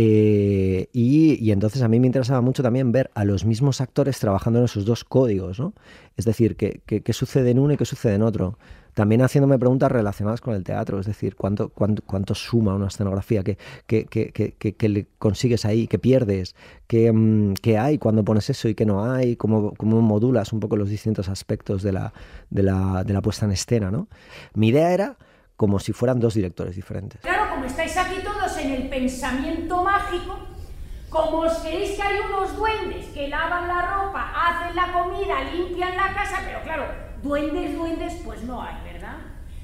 [0.00, 4.18] eh, y, y entonces a mí me interesaba mucho también ver a los mismos actores
[4.18, 5.74] trabajando en esos dos códigos, ¿no?
[6.16, 8.58] Es decir, qué, qué- qué sucede en uno y qué sucede en otro.
[8.94, 13.42] También haciéndome preguntas relacionadas con el teatro, es decir, cuánto, cuánto, cuánto suma una escenografía,
[13.44, 16.56] qué, qué- qué- qué le consigues ahí, qué pierdes,
[16.86, 20.60] qué, mm, qué hay cuando pones eso y qué no hay, cómo, cómo modulas un
[20.60, 22.12] poco los distintos aspectos de la,
[22.50, 23.90] de la, de la puesta en escena.
[23.90, 24.08] ¿no?
[24.54, 25.16] Mi idea era
[25.56, 27.20] como si fueran dos directores diferentes.
[27.20, 30.38] Claro, como estáis aquí todos en el pensamiento mágico,
[31.10, 35.96] Como os creéis que hay unos duendes que lavan la ropa, hacen la comida, limpian
[35.96, 36.84] la casa, pero claro,
[37.22, 39.16] duendes, duendes, pues no hay, ¿verdad?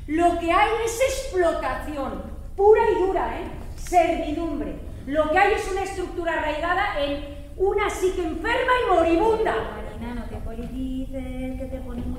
[0.07, 2.23] Lo que hay es explotación,
[2.57, 3.45] pura y dura, ¿eh?
[3.77, 4.77] Servidumbre.
[5.07, 7.25] Lo que hay es una estructura arraigada en
[7.57, 9.55] una psique enferma y moribunda.
[9.55, 12.14] Marina, no te politices, que te cuando...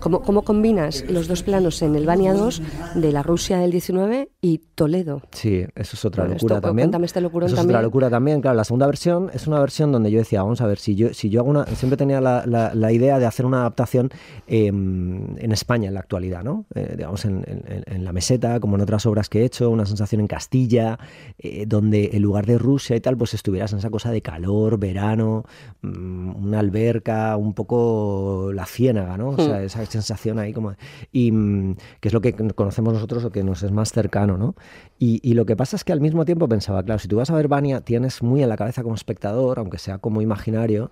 [0.00, 2.62] ¿Cómo, cómo combinas los dos planos en el Bania 2
[2.94, 5.22] de la Rusia del 19 y Toledo?
[5.32, 6.86] Sí, eso es otra Bueno, locura esto, también.
[6.86, 7.76] cuéntame este locurón eso es también.
[7.76, 8.40] otra locura también.
[8.40, 11.12] Claro, la segunda versión es una versión donde yo decía, vamos a ver, si yo,
[11.14, 11.66] si yo hago una.
[11.66, 14.10] Siempre tenía la, la- la idea de hacer una adaptación
[14.46, 16.64] eh, en España en la actualidad, ¿no?
[16.74, 19.86] Eh, digamos, en, en- en la meseta, como en otras obras que he hecho, una
[19.86, 20.98] sensación en Castilla,
[21.38, 24.78] eh, donde en lugar de Rusia y tal, pues estuvieras en esa cosa de calor,
[24.78, 25.44] verano,
[25.82, 29.30] mm, una alberca, un poco la ciénaga, ¿no?
[29.30, 29.64] O sea, Hmm.
[29.64, 30.74] esa sensación ahí como...
[31.12, 34.54] Y mm, que es lo que conocemos nosotros o que nos es más cercano, ¿no?
[34.98, 37.30] Y, y lo que pasa es que al mismo tiempo pensaba, claro, si tú vas
[37.30, 40.90] a ver Vania, tienes muy en la cabeza como espectador, aunque sea como imaginario,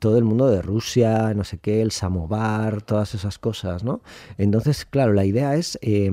[0.00, 4.00] todo el mundo de Rusia, no sé qué, el samovar, todas esas cosas, ¿no?
[4.38, 6.10] Entonces, claro, la idea es, eh,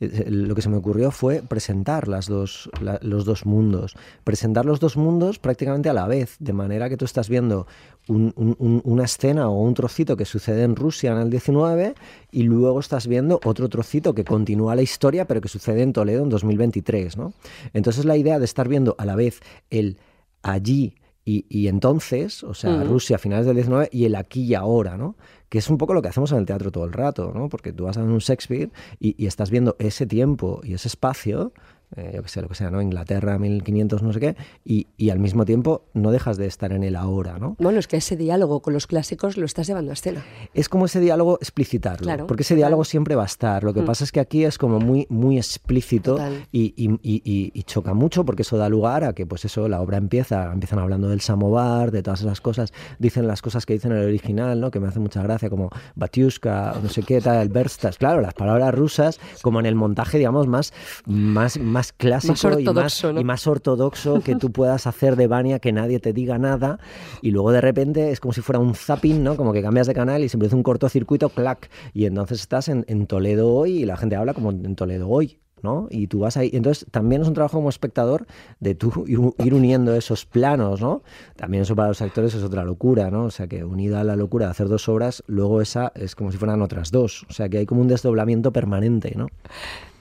[0.00, 3.94] eh, lo que se me ocurrió fue presentar las dos, la- los dos mundos,
[4.24, 7.66] presentar los dos mundos prácticamente a la vez, de manera que tú estás viendo
[8.08, 11.94] un- un- un- una escena o un trocito que sucede en Rusia en el 19
[12.32, 16.24] y luego estás viendo otro trocito que continúa la historia pero que sucede en Toledo
[16.24, 17.32] en 2023, ¿no?
[17.72, 19.98] Entonces la idea de estar viendo a la vez el
[20.42, 22.84] allí y, y entonces, o sea, Ujú.
[22.84, 25.16] Rusia a finales del 19 y el aquí y ahora, ¿no?
[25.48, 27.48] Que es un poco lo que hacemos en el teatro todo el rato, ¿no?
[27.48, 30.88] Porque tú vas a ver un Shakespeare y, y estás viendo ese tiempo y ese
[30.88, 31.52] espacio,
[31.96, 32.80] eh, yo que sé, lo que sea, ¿no?
[32.82, 36.82] Inglaterra, 1500, no sé qué, y, y al mismo tiempo no dejas de estar en
[36.84, 37.56] el ahora, ¿no?
[37.58, 40.24] Bueno, es que ese diálogo con los clásicos lo estás llevando a escena.
[40.54, 43.64] es como ese diálogo explicitarlo, Claro, porque ese diálogo siempre va a estar.
[43.64, 43.86] Lo que Mm.
[43.86, 46.18] pasa es que aquí es como muy, muy explícito
[46.50, 49.96] y, y- y- choca mucho porque eso da lugar a que, pues eso, la obra
[49.96, 53.98] empieza, empiezan hablando del samovar, de todas esas cosas, dicen las cosas que dicen en
[53.98, 54.70] el original, ¿no?
[54.70, 58.34] Que me hace mucha gracia, como Batiushka, no sé qué, tal, el Verstas, claro, las
[58.34, 60.72] palabras rusas, como en el montaje, digamos, más,
[61.06, 65.58] más, más clásico Más y, más, y más ortodoxo que tú puedas hacer de Vania,
[65.58, 66.78] que nadie te diga nada,
[67.22, 69.36] y luego de repente es como si fuera un zapping, ¿no?
[69.36, 72.84] Como que cambias de canal y se produce un cortocircuito, clac, y entonces estás en,
[72.86, 75.40] en Toledo hoy y la gente habla como en Toledo hoy.
[75.62, 75.86] ¿no?
[75.90, 76.50] Y tú vas ahí.
[76.52, 78.26] Entonces, también es un trabajo como espectador
[78.60, 81.02] de tú ir, ir uniendo esos planos, ¿no?
[81.36, 83.24] También eso para los actores es otra locura, ¿no?
[83.24, 86.32] O sea, que unida a la locura de hacer dos obras, luego esa es como
[86.32, 87.24] si fueran otras dos.
[87.30, 89.28] O sea, que hay como un desdoblamiento permanente, ¿no?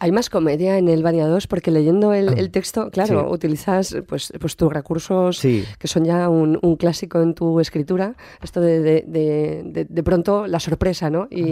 [0.04, 3.34] Hay más comedia en el Bania 2 porque leyendo el, el texto, claro, Sí.
[3.36, 5.64] utilizas pues, pues tus recursos Sí.
[5.78, 8.16] que son ya un, un clásico en tu escritura.
[8.42, 11.28] Esto de de, de, de- pronto la sorpresa, ¿no?
[11.30, 11.44] Y,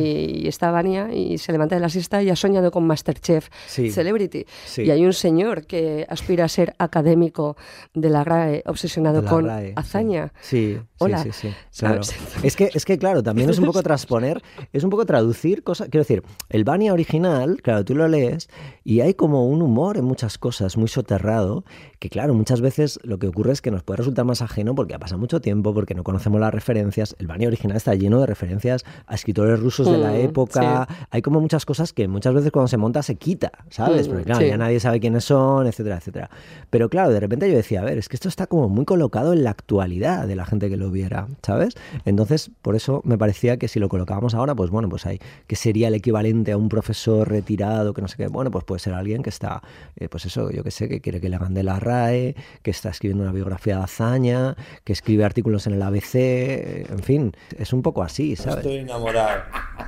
[0.44, 3.92] y está Vania y se levanta de la siesta y ha soñado con Masterchef Sí.
[3.92, 4.46] Celebrity.
[4.78, 7.56] Y hay un señor que aspira a ser académico
[7.94, 10.34] de la RAE, obsesionado la con RAE, hazaña.
[10.42, 11.24] Sí, Hola.
[11.78, 12.02] claro.
[12.42, 14.42] Es que, es que, claro, también es un poco transponer,
[14.74, 15.88] es un poco traducir cosas.
[15.90, 18.39] Quiero decir, el Bania original, claro, tú lo lees
[18.84, 21.64] y hay como un humor en muchas cosas, muy soterrado,
[22.00, 24.94] que claro, muchas veces lo que ocurre es que nos puede resultar más ajeno porque
[24.96, 27.16] ha pasado mucho tiempo, porque no conocemos las referencias.
[27.20, 30.88] El Bania original está lleno de referencias a escritores rusos de la Mm, época.
[30.90, 30.96] sí.
[31.12, 34.08] Hay como muchas cosas que muchas veces cuando se monta se quita, ¿sabes?
[34.08, 34.48] Mm, Porque claro, sí.
[34.48, 36.30] ya nadie sabe quiénes son, etcétera, etcétera.
[36.70, 39.34] Pero claro, de repente yo decía, a ver, es que esto está como muy colocado
[39.34, 41.76] en la actualidad de la gente que lo viera, ¿sabes?
[42.06, 45.56] Entonces, por eso me parecía que si lo colocábamos ahora, pues bueno, pues hay que
[45.56, 48.94] sería el equivalente a un profesor retirado, que no sé qué, bueno, pues puede ser
[48.94, 49.62] alguien que está,
[49.96, 52.72] eh, pues eso, yo que sé, que quiere que le hagan de la RAE, que
[52.72, 57.32] está escribiendo una biografía de hazaña, que escribe artículos en el ABC, eh, en fin,
[57.58, 58.58] es un poco así, No ¿sabes?
[58.60, 59.42] estoy enamorado.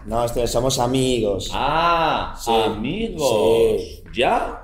[0.05, 1.49] No, estoy- somos amigos.
[1.53, 3.81] Ah, Sí, amigos.
[3.81, 4.03] sí.
[4.13, 4.61] ¿Ya?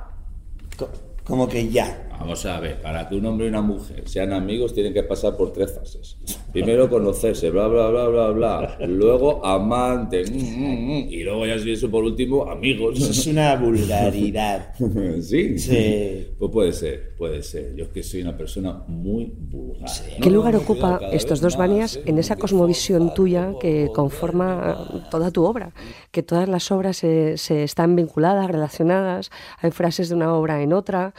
[1.23, 2.06] Como que ya.
[2.19, 5.37] Vamos a ver, para que un hombre y una mujer sean amigos tienen que pasar
[5.37, 6.17] por tres fases.
[6.51, 8.77] Primero conocerse, bla, bla, bla, bla, bla.
[8.87, 11.07] Luego amante, mm, mm, mm.
[11.09, 12.97] y luego ya si eso por último, amigos.
[12.97, 14.73] Eso es una vulgaridad.
[15.21, 15.59] ¿Sí?
[15.59, 16.27] Sí.
[16.39, 17.75] Pues puede ser, puede ser.
[17.75, 19.89] Yo es que soy una persona muy vulgar.
[20.21, 22.03] ¿Qué No, lugar no, ocupa estos dos Banias ¿eh?
[22.07, 25.73] en esa cosmovisión tuya que conforma toda tu obra?
[26.11, 30.73] Que todas las obras se, se están vinculadas, relacionadas, hay frases de una obra en
[30.73, 31.13] otra.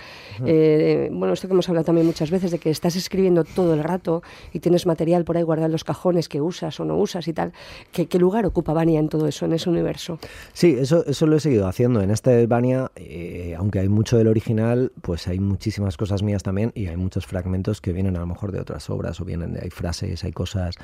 [0.45, 3.83] Eh, bueno, esto que hemos hablado también muchas veces, de que estás escribiendo todo el
[3.83, 4.23] rato
[4.53, 7.33] y tienes material por ahí guardado en los cajones que usas o no usas y
[7.33, 7.53] tal.
[7.93, 10.19] ¿Qué, lugar ocupa Vania en todo eso, en ese universo?
[10.53, 12.01] Sí, eso, eso lo he seguido haciendo.
[12.01, 16.73] En este Vania, eh, aunque hay mucho del original, pues hay muchísimas cosas mías también
[16.75, 19.61] y hay muchos fragmentos que vienen a lo mejor de otras obras o vienen de,
[19.61, 20.75] hay frases, hay cosas,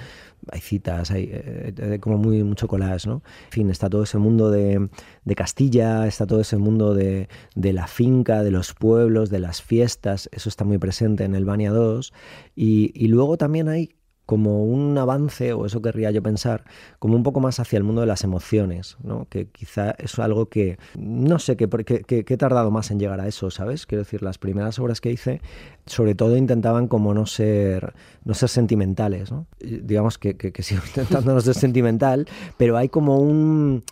[0.50, 3.22] hay citas, hay eh, como muy mucho collage, ¿no?
[3.46, 4.88] En fin, está todo ese mundo de,
[5.34, 10.48] Castilla, está todo ese mundo de la finca, de los pueblos, de las fiestas, eso
[10.48, 12.12] está muy presente en el Bania 2
[12.54, 13.94] y, luego también hay
[14.26, 16.64] como un avance, o eso querría yo pensar,
[16.98, 19.26] como un poco más hacia el mundo de las emociones, ¿no?
[19.28, 23.20] que quizá es algo que, no sé, que, que, que, he tardado más en llegar
[23.20, 23.84] a eso, ¿sabes?
[23.84, 25.42] Quiero decir, las primeras obras que hice,
[25.84, 27.92] sobre todo intentaban como no ser,
[28.24, 29.46] no ser sentimentales, ¿no?
[29.60, 32.26] digamos que, que sigo intentando no ser sentimental,
[32.56, 33.84] pero hay como un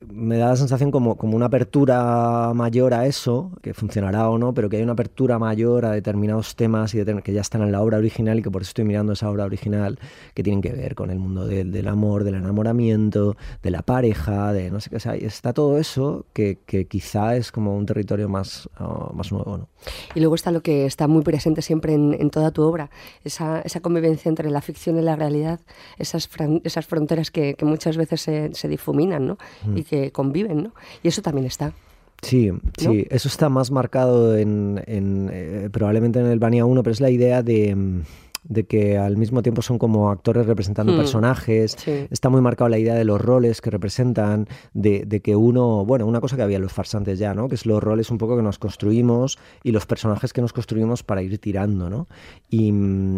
[0.00, 4.54] me da la sensación como, como una apertura mayor a eso, que funcionará o no,
[4.54, 7.80] pero que hay una apertura mayor a determinados temas y que ya están en la
[7.80, 9.98] obra original y que por eso estoy mirando esa obra original
[10.34, 14.52] que tienen que ver con el mundo del, del amor, del enamoramiento, de la pareja,
[14.52, 15.00] de no sé qué.
[15.00, 19.58] Sea, está todo eso que, que quizá es como un territorio más, uh, más nuevo.
[19.58, 19.68] ¿no?
[20.14, 22.90] Y luego está lo que está muy presente siempre en, en toda tu obra,
[23.24, 25.60] esa, esa, convivencia entre la ficción y la realidad,
[25.98, 26.28] esas,
[26.64, 29.38] esas fronteras que, que, muchas veces se, se difuminan, ¿no?
[29.76, 30.72] Y que conviven, ¿no?
[31.02, 31.72] Y eso también está.
[32.22, 32.60] Sí, ¿no?
[32.78, 37.00] sí, eso está más marcado en, en eh, probablemente en el Bania 1, pero es
[37.00, 38.02] la idea de
[38.44, 40.96] de que al mismo tiempo son como actores representando Hmm.
[40.96, 41.76] mm, personajes.
[41.78, 42.06] sí.
[42.10, 46.06] Está muy marcado la idea de los roles que representan, de, de, que uno, bueno,
[46.06, 47.48] una cosa que había en los farsantes ya, ¿no?
[47.48, 51.02] Que es los roles un poco que nos construimos y los personajes que nos construimos
[51.02, 52.06] para ir tirando, ¿no?
[52.50, 52.72] Y,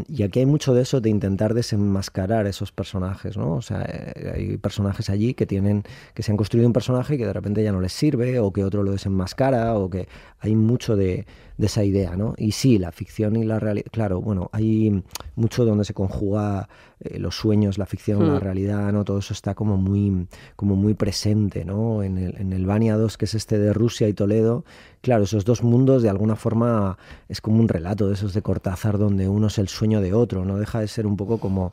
[0.09, 3.55] y aquí hay mucho de eso de intentar desenmascarar esos personajes, ¿no?
[3.55, 7.19] O sea, eh, hay personajes allí que tienen, que se han construido un personaje y
[7.19, 10.09] que de repente ya no les sirve, o que otro lo desenmascara, o que
[10.41, 11.27] hay mucho de,
[11.57, 12.35] de esa idea, ¿no?
[12.37, 15.03] Y sí, la ficción y la realidad, claro, bueno, hay
[15.37, 16.69] mucho donde se conjuga
[17.01, 18.33] eh, los sueños, la ficción, Hmm.
[18.35, 19.05] la realidad, ¿no?
[19.05, 20.27] Todo eso está como muy,
[20.57, 22.03] como muy presente, ¿no?
[22.03, 24.65] En el, en el Bania 2, que es este de Rusia y Toledo,
[25.01, 26.99] claro, esos dos mundos de alguna forma
[27.29, 30.45] es como un relato de esos de Cortázar donde uno es el sueño de otro,
[30.45, 31.73] no deja de ser un poco como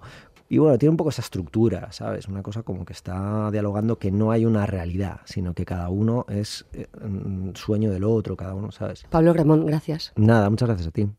[0.52, 2.28] y bueno, tiene un poco esa estructura, ¿sabes?
[2.28, 6.26] Una cosa como que está dialogando que no hay una realidad, sino que cada uno
[6.28, 9.06] es eh, un sueño del otro, cada uno, ¿sabes?
[9.10, 10.12] Pablo Ramón, gracias.
[10.18, 11.10] Nada, muchas gracias a ti.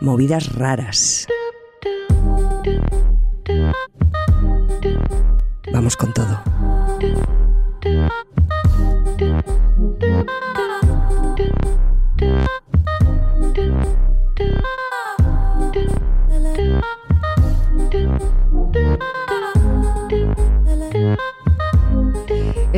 [0.00, 1.26] Movidas raras.
[5.70, 6.40] Vamos con todo.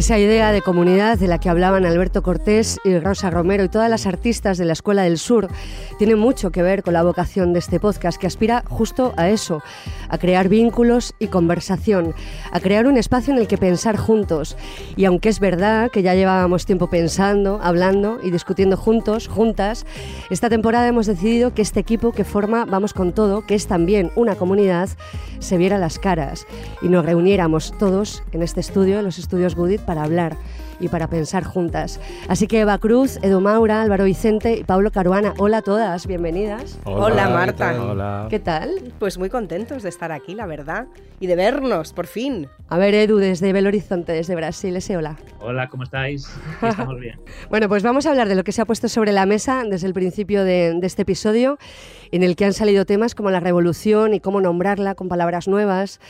[0.00, 3.90] Esa idea de comunidad de la que hablaban Alberto Cortés y Rosa Romero y todas
[3.90, 5.48] las artistas de la Escuela del Sur
[5.98, 9.62] tiene mucho que ver con la vocación de este podcast que aspira justo a eso,
[10.08, 12.14] a crear vínculos y conversación,
[12.50, 14.56] a crear un espacio en el que pensar juntos.
[14.96, 19.84] Y aunque es verdad que ya llevábamos tiempo pensando, hablando y discutiendo juntos, juntas,
[20.30, 24.12] esta temporada hemos decidido que este equipo que forma Vamos con Todo, que es también
[24.16, 24.88] una comunidad,
[25.40, 26.46] se viera las caras
[26.80, 30.36] y nos reuniéramos todos en este estudio, en los estudios Goodit, para hablar
[30.78, 32.00] y para pensar juntas.
[32.28, 36.78] Así que Eva Cruz, Edu Maura, Álvaro Vicente y Pablo Caruana, hola a todas, bienvenidas.
[36.84, 37.72] Hola, Hola Marta.
[37.72, 37.90] ¿Qué tal?
[37.90, 38.26] Hola.
[38.30, 38.70] ¿Qué tal?
[39.00, 40.86] Pues muy contentos de estar aquí, la verdad,
[41.18, 42.46] y de vernos, por fin.
[42.68, 45.16] A ver, Edu, desde Belo Horizonte, desde Brasil, ese hola.
[45.40, 46.32] Hola, ¿cómo estáis?
[46.62, 47.18] Estamos bien.
[47.50, 49.88] bueno, pues vamos a hablar de lo que se ha puesto sobre la mesa desde
[49.88, 51.58] el principio de, de este episodio,
[52.12, 56.00] en el que han salido temas como la revolución y cómo nombrarla con palabras nuevas,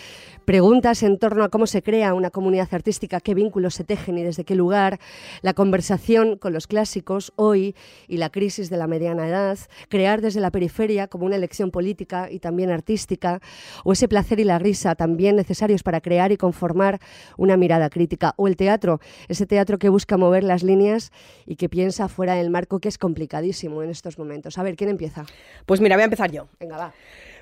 [0.44, 4.22] preguntas en torno a cómo se crea una comunidad artística, qué vínculos se tejen y
[4.22, 4.98] desde qué lugar,
[5.42, 7.74] la conversación con los clásicos hoy
[8.08, 12.30] y la crisis de la mediana edad, crear desde la periferia como una elección política
[12.30, 13.40] y también artística,
[13.84, 17.00] o ese placer y la risa también necesarios para crear y conformar
[17.36, 21.12] una mirada crítica, o el teatro, ese teatro que busca mover las líneas
[21.46, 24.58] y que piensa fuera del marco, que es complicadísimo en estos momentos.
[24.58, 25.24] A ver, ¿quién empieza?
[25.66, 26.48] Pues mira, voy a empezar yo.
[26.58, 26.92] Venga, va.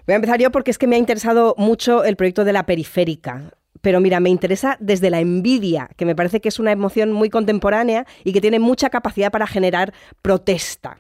[0.08, 2.64] Voy a empezar yo porque es que me ha interesado mucho el proyecto de la
[2.64, 3.52] periférica.
[3.82, 7.28] Pero mira, me interesa desde la envidia, que me parece que es una emoción muy
[7.28, 9.92] contemporánea y que tiene mucha capacidad para generar
[10.22, 10.96] protesta.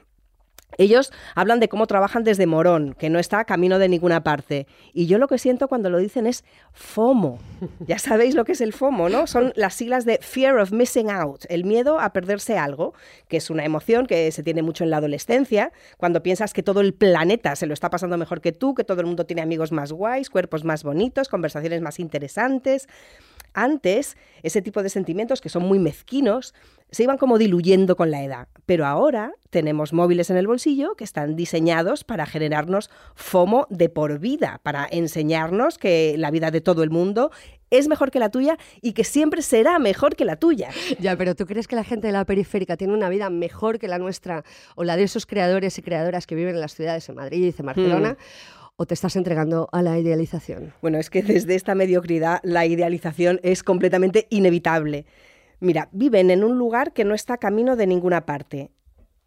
[0.78, 4.66] Ellos hablan de cómo trabajan desde Morón, que no está camino de ninguna parte.
[4.94, 7.38] Y yo lo que siento cuando lo dicen es FOMO.
[7.86, 9.26] Ya sabéis lo que es el FOMO, ¿no?
[9.26, 12.94] Son las siglas de Fear of Missing Out, el miedo a perderse algo,
[13.26, 16.80] que es una emoción que se tiene mucho en la adolescencia, cuando piensas que todo
[16.80, 19.72] el planeta se lo está pasando mejor que tú, que todo el mundo tiene amigos
[19.72, 22.88] más guays, cuerpos más bonitos, conversaciones más interesantes.
[23.54, 26.54] Antes, ese tipo de sentimientos que son muy mezquinos
[26.90, 31.04] se iban como diluyendo con la edad, pero ahora tenemos móviles en el bolsillo que
[31.04, 36.82] están diseñados para generarnos FOMO de por vida, para enseñarnos que la vida de todo
[36.82, 37.30] el mundo
[37.70, 40.70] es mejor que la tuya y que siempre será mejor que la tuya.
[40.98, 43.88] Ya, pero ¿tú crees que la gente de la periférica tiene una vida mejor que
[43.88, 44.44] la nuestra
[44.74, 47.52] o la de esos creadores y creadoras que viven en las ciudades de Madrid y
[47.52, 48.16] de Barcelona?
[48.80, 50.72] ¿O te estás entregando a la idealización?
[50.80, 55.04] Bueno, es que desde esta mediocridad la idealización es completamente inevitable.
[55.58, 58.70] Mira, viven en un lugar que no está camino de ninguna parte.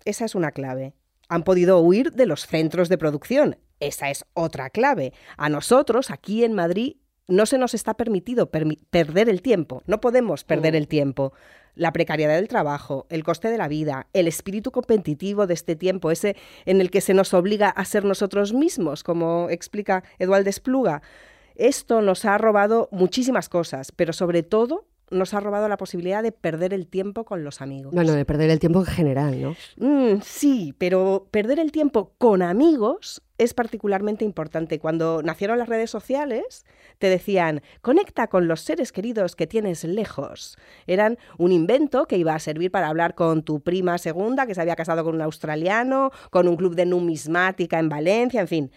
[0.05, 0.93] Esa es una clave.
[1.27, 3.57] Han podido huir de los centros de producción.
[3.81, 5.11] Esa es otra clave.
[5.35, 6.95] A nosotros, aquí en Madrid,
[7.27, 9.83] no se nos está permitido perder el tiempo.
[9.85, 11.33] No podemos perder el tiempo
[11.75, 16.11] la precariedad del trabajo, el coste de la vida, el espíritu competitivo de este tiempo,
[16.11, 21.01] ese en el que se nos obliga a ser nosotros mismos, como explica Eduardo Espluga.
[21.55, 26.31] Esto nos ha robado muchísimas cosas, pero sobre todo nos ha robado la posibilidad de
[26.31, 27.93] perder el tiempo con los amigos.
[27.93, 29.55] Bueno, de perder el tiempo en general, ¿no?
[29.77, 34.79] Mm, sí, pero perder el tiempo con amigos es particularmente importante.
[34.79, 36.65] Cuando nacieron las redes sociales,
[36.99, 40.57] te decían, conecta con los seres queridos que tienes lejos.
[40.87, 44.61] Eran un invento que iba a servir para hablar con tu prima segunda, que se
[44.61, 48.71] había casado con un australiano, con un club de numismática en Valencia, en fin.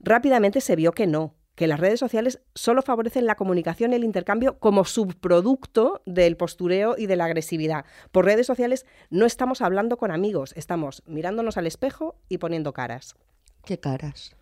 [0.00, 4.02] Rápidamente se vio que no, que las redes sociales solo favorecen la comunicación y el
[4.02, 7.84] intercambio como subproducto del postureo y de la agresividad.
[8.12, 13.14] Por redes sociales no estamos hablando con amigos, estamos mirándonos al espejo y poniendo caras.
[13.62, 14.34] ¿Qué caras?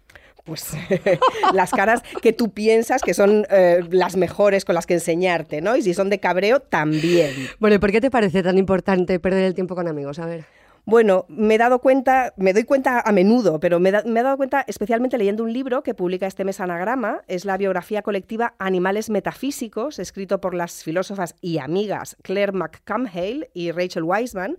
[0.44, 0.70] Pues
[1.52, 5.74] las caras que tú piensas que son eh, las mejores con las que enseñarte, ¿no?
[5.74, 7.34] Y si son de cabreo, también.
[7.58, 10.20] Bueno, ¿y por qué te parece tan importante perder el tiempo con amigos?
[10.20, 10.44] A ver.
[10.89, 14.64] Bueno, me he dado cuenta, me doy cuenta a menudo, pero me, he dado cuenta
[14.66, 19.99] especialmente leyendo un libro que publica este mes Anagrama, es la biografía colectiva Animales Metafísicos,
[19.99, 24.57] escrito por las filósofas y amigas Claire McCamhale y Rachel Wiseman.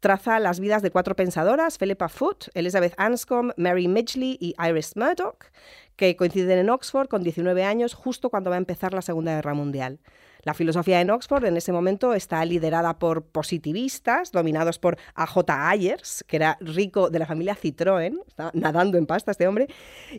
[0.00, 5.52] Traza las vidas de cuatro pensadoras, Philippa Foot, Elizabeth Anscombe, Mary Midgley y Iris Murdoch,
[5.94, 9.54] que coinciden en Oxford con 19 años justo cuando va a empezar la Segunda Guerra
[9.54, 10.00] Mundial.
[10.42, 15.68] La filosofía en Oxford en ese momento está liderada por positivistas, dominados por A.J.
[15.68, 19.68] Ayers, que era rico de la familia Citroën, estaba nadando en pasta este hombre,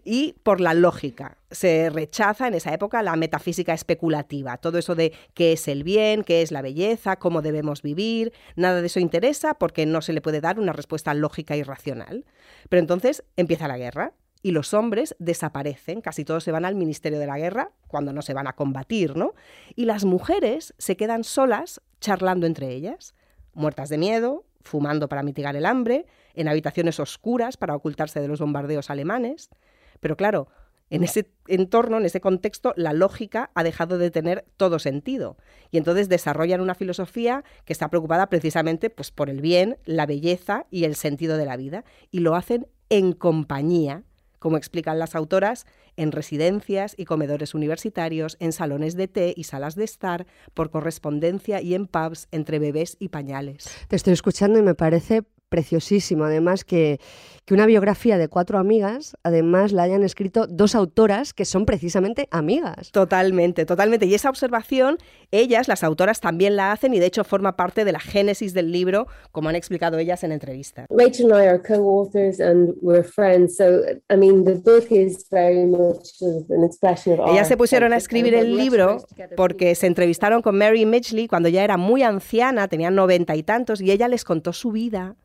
[0.03, 1.37] y por la lógica.
[1.49, 6.23] Se rechaza en esa época la metafísica especulativa, todo eso de qué es el bien,
[6.23, 10.21] qué es la belleza, cómo debemos vivir, nada de eso interesa porque no se le
[10.21, 12.25] puede dar una respuesta lógica y racional.
[12.69, 17.19] Pero entonces empieza la guerra y los hombres desaparecen, casi todos se van al Ministerio
[17.19, 19.33] de la Guerra, cuando no se van a combatir, ¿no?
[19.75, 23.13] Y las mujeres se quedan solas charlando entre ellas,
[23.53, 28.39] muertas de miedo, fumando para mitigar el hambre, en habitaciones oscuras para ocultarse de los
[28.39, 29.49] bombardeos alemanes.
[29.99, 30.47] Pero claro,
[30.89, 35.37] en ese entorno, en ese contexto, la lógica ha dejado de tener todo sentido.
[35.71, 40.65] Y entonces desarrollan una filosofía que está preocupada precisamente pues, por el bien, la belleza
[40.69, 41.85] y el sentido de la vida.
[42.11, 44.03] Y lo hacen en compañía
[44.41, 45.67] como explican las autoras,
[45.97, 50.25] en residencias y comedores universitarios, en salones de té y salas de estar,
[50.55, 53.69] por correspondencia y en pubs entre bebés y pañales.
[53.87, 55.21] Te estoy escuchando y me parece
[55.51, 56.23] preciosísimo.
[56.23, 56.99] Además, que,
[57.45, 62.27] que, una biografía de cuatro amigas, además la hayan escrito dos autoras que son precisamente
[62.31, 62.91] amigas.
[62.91, 64.05] Totalmente, totalmente.
[64.05, 64.97] Y esa observación,
[65.29, 68.71] ellas, las autoras, también la hacen y de hecho forma parte de la génesis del
[68.71, 70.87] libro, como han explicado ellas en entrevistas.
[70.89, 75.65] Rachel and I are co-authors and we're friends, so I mean the book is very
[75.65, 80.57] much an expression of Ellas se pusieron a escribir el libro porque se entrevistaron con
[80.57, 84.53] Mary Midgley cuando ya era muy anciana, tenía noventa y tantos, y ella les contó
[84.53, 85.17] su vida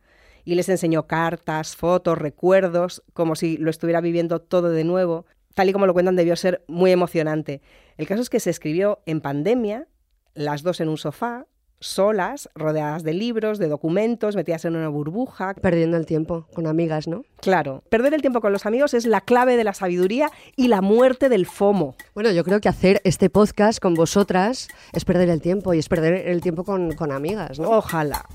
[0.46, 5.26] y les enseñó cartas, fotos, recuerdos, como si lo estuviera viviendo todo de nuevo.
[5.54, 7.60] Tal y como lo cuentan, debió ser muy emocionante.
[7.98, 9.88] El caso es que se escribió en pandemia,
[10.34, 11.46] las dos en un sofá,
[11.80, 15.54] solas, rodeadas de libros, de documentos, metidas en una burbuja.
[15.54, 17.24] Perdiendo el tiempo con amigas, ¿no?
[17.40, 20.80] Claro, perder el tiempo con los amigos es la clave de la sabiduría y la
[20.80, 21.96] muerte del FOMO.
[22.14, 25.88] Bueno, yo creo que hacer este podcast con vosotras es perder el tiempo y es
[25.88, 27.70] perder el tiempo con, con amigas, ¿no?
[27.70, 28.26] Ojalá.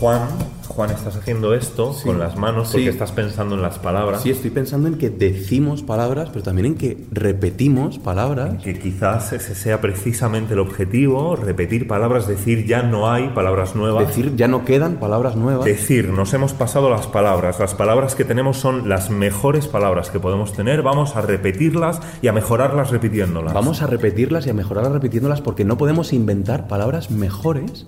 [0.00, 0.28] Juan,
[0.68, 4.20] Juan, estás haciendo esto con las manos porque estás pensando en las palabras.
[4.20, 8.62] Sí, estoy pensando en que decimos palabras, pero también en que repetimos palabras.
[8.62, 14.06] que quizás ese sea precisamente el objetivo, repetir palabras, decir ya no hay palabras nuevas.
[14.06, 15.64] Decir ya no quedan palabras nuevas.
[15.64, 17.58] Decir, nos hemos pasado las palabras.
[17.58, 20.82] Las palabras que tenemos son las mejores palabras que podemos tener.
[20.82, 23.54] Vamos a repetirlas y a mejorarlas repitiéndolas.
[23.54, 27.86] Vamos a repetirlas y a mejorarlas repitiéndolas porque no podemos inventar palabras mejores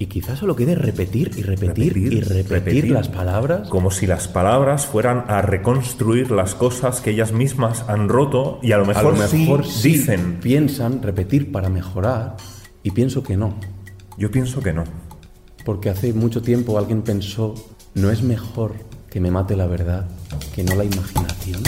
[0.00, 3.68] Y quizás solo quede repetir y repetir, y repetir, las palabras.
[3.68, 8.72] Como si las palabras fueran a reconstruir las cosas que ellas mismas han roto y
[8.72, 10.38] a lo mejor, mejor sí dicen.
[10.40, 12.38] Piensan repetir para mejorar
[12.82, 13.60] y pienso que no.
[14.16, 14.84] Yo pienso que no.
[15.66, 17.54] Porque hace mucho tiempo alguien pensó,
[17.94, 18.76] ¿no es mejor
[19.10, 20.08] que me mate la verdad
[20.54, 21.62] que no la imaginación?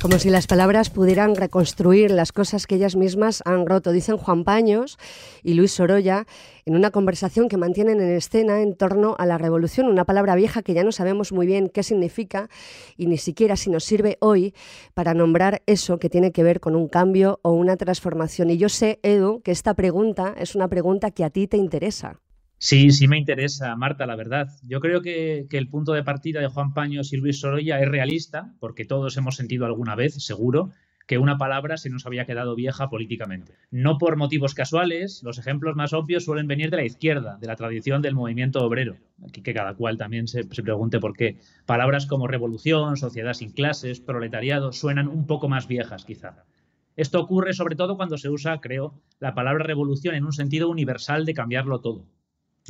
[0.00, 4.44] Como si las palabras pudieran reconstruir las cosas que ellas mismas han roto, dicen Juan
[4.44, 4.96] Paños
[5.42, 6.26] y Luis Sorolla
[6.64, 10.62] en una conversación que mantienen en escena en torno a la revolución, una palabra vieja
[10.62, 12.48] que ya no sabemos muy bien qué significa
[12.96, 14.54] y ni siquiera si nos sirve hoy
[14.94, 18.48] para nombrar eso que tiene que ver con un cambio o una transformación.
[18.48, 22.20] Y yo sé, Edu, que esta pregunta es una pregunta que a ti te interesa.
[22.62, 24.50] Sí, sí me interesa, Marta, la verdad.
[24.64, 28.52] Yo creo que, el punto de partida de Juan Paños y Luis Sorolla es realista,
[28.60, 30.70] porque todos hemos sentido alguna vez, seguro,
[31.06, 33.54] que una palabra se nos había quedado vieja políticamente.
[33.70, 37.56] No por motivos casuales, los ejemplos más obvios suelen venir de la izquierda, de la
[37.56, 38.98] tradición del movimiento obrero.
[39.26, 41.38] Aquí que cada cual también se, se pregunte por qué.
[41.64, 46.44] Palabras como revolución, sociedad sin clases, proletariado, suenan un poco más viejas quizá.
[46.94, 51.24] Esto ocurre sobre todo cuando se usa, creo, la palabra revolución en un sentido universal
[51.24, 52.04] de cambiarlo todo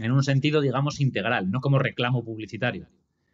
[0.02, 2.88] en un sentido, digamos, integral, no como reclamo publicitario.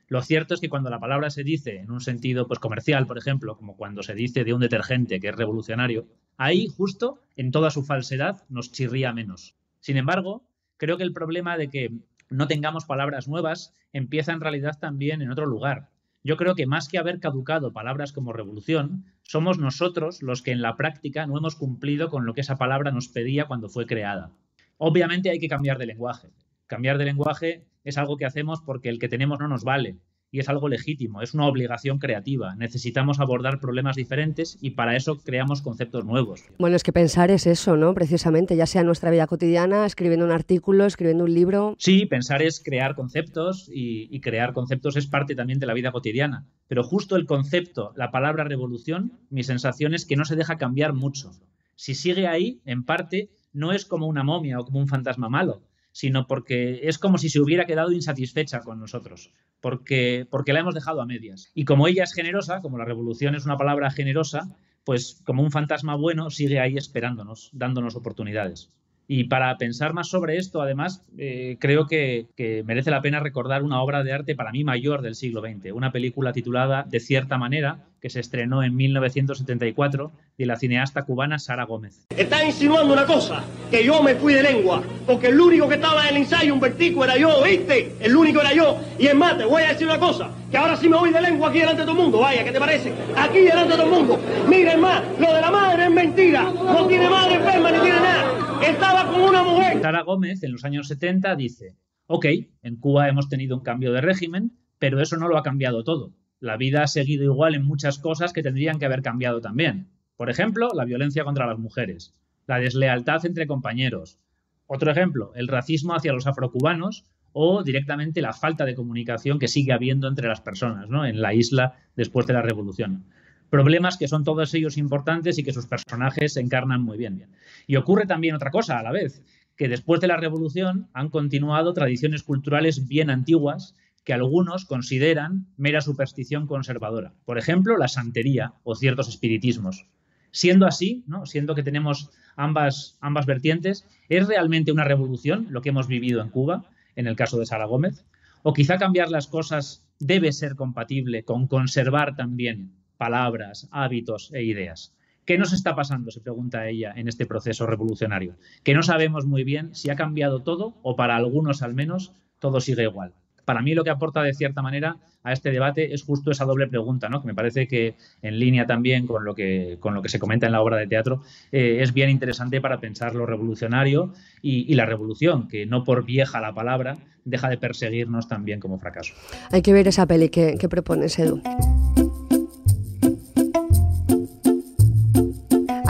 [0.08, 3.18] Lo cierto es que cuando la palabra se dice en un sentido pues, comercial, por
[3.18, 6.06] ejemplo, como cuando se dice de un detergente que es revolucionario,
[6.36, 9.56] ahí justo en toda su falsedad nos chirría menos.
[9.80, 10.44] Sin embargo,
[10.76, 11.90] creo que el problema de que
[12.30, 15.90] no tengamos palabras nuevas empieza en realidad también en otro lugar.
[16.22, 20.62] Yo creo que más que haber caducado palabras como revolución, somos nosotros los que en
[20.62, 24.32] la práctica no hemos cumplido con lo que esa palabra nos pedía cuando fue creada.
[24.76, 26.28] Obviamente hay que cambiar de lenguaje.
[26.66, 29.98] Cambiar de lenguaje es algo que hacemos porque el que tenemos no nos vale
[30.30, 32.54] y es algo legítimo, es una obligación creativa.
[32.56, 36.42] Necesitamos abordar problemas diferentes y para eso creamos conceptos nuevos.
[36.58, 37.94] Bueno, es que pensar es eso, ¿no?
[37.94, 41.76] Precisamente, ya sea nuestra vida cotidiana, escribiendo un artículo, escribiendo un libro.
[41.78, 45.92] Sí, pensar es crear conceptos y, y crear conceptos es parte también de la vida
[45.92, 46.44] cotidiana.
[46.66, 50.92] Pero justo el concepto, la palabra revolución, mi sensación es que no se deja cambiar
[50.92, 51.30] mucho.
[51.76, 55.62] Si sigue ahí, en parte, no es como una momia o como un fantasma malo,
[55.96, 59.32] sino porque es como si se hubiera quedado insatisfecha con nosotros,
[59.62, 61.50] porque, porque la hemos dejado a medias.
[61.54, 65.50] Y como ella es generosa, como la revolución es una palabra generosa, pues como un
[65.50, 68.68] fantasma bueno sigue ahí esperándonos, dándonos oportunidades.
[69.08, 73.62] Y para pensar más sobre esto, además, eh, creo que, que, merece la pena recordar
[73.62, 77.38] una obra de arte para mí mayor del siglo XX, una película titulada De cierta
[77.38, 82.06] manera, que se estrenó en 1974 de la cineasta cubana Sara Gómez.
[82.16, 86.02] Está insinuando una cosa, que yo me fui de lengua, porque el único que estaba
[86.04, 87.96] en el ensayo, un vertico, era yo, ¿viste?
[88.00, 88.78] El único era yo.
[88.98, 91.20] Y es más, te voy a decir una cosa, que ahora sí me voy de
[91.20, 92.92] lengua aquí delante de todo el mundo, vaya, ¿qué te parece?
[93.16, 94.20] Aquí delante de todo el mundo.
[94.48, 98.45] Miren más, lo de la madre es mentira, no tiene madre enferma ni tiene nada.
[98.62, 99.80] Estaba con una mujer.
[100.04, 101.76] Gómez, en los años 70, dice,
[102.06, 102.26] ok,
[102.62, 106.12] en Cuba hemos tenido un cambio de régimen, pero eso no lo ha cambiado todo
[106.40, 109.88] la vida ha seguido igual en muchas cosas que tendrían que haber cambiado también.
[110.16, 112.14] Por ejemplo, la violencia contra las mujeres,
[112.46, 114.18] la deslealtad entre compañeros.
[114.66, 119.72] Otro ejemplo, el racismo hacia los afrocubanos o directamente la falta de comunicación que sigue
[119.72, 121.04] habiendo entre las personas ¿no?
[121.04, 123.04] en la isla después de la revolución.
[123.50, 127.26] Problemas que son todos ellos importantes y que sus personajes encarnan muy bien.
[127.66, 129.22] Y ocurre también otra cosa a la vez,
[129.56, 133.74] que después de la revolución han continuado tradiciones culturales bien antiguas
[134.04, 137.12] que algunos consideran mera superstición conservadora.
[137.24, 139.86] Por ejemplo, la santería o ciertos espiritismos.
[140.30, 145.88] Siendo así, siendo que tenemos ambas, ambas vertientes, ¿es realmente una revolución lo que hemos
[145.88, 148.04] vivido en Cuba, en el caso de Sara Gómez?
[148.42, 154.94] ¿O quizá cambiar las cosas debe ser compatible con conservar también palabras, hábitos e ideas?
[155.24, 156.10] ¿Qué nos está pasando?
[156.10, 158.36] se pregunta ella en este proceso revolucionario.
[158.62, 162.60] Que no sabemos muy bien si ha cambiado todo o para algunos al menos todo
[162.60, 163.12] sigue igual
[163.46, 166.66] para mí lo que aporta de cierta manera a este debate es justo esa doble
[166.66, 167.22] pregunta, ¿no?
[167.22, 170.46] que me parece que en línea también con lo que, con lo que se comenta
[170.46, 174.84] en la obra de teatro, eh, es bien interesante para pensar lo revolucionario y, la
[174.84, 179.14] revolución, que no por vieja la palabra, deja de perseguirnos también como fracaso.
[179.50, 181.40] Hay que ver esa peli que, que propones, Edu.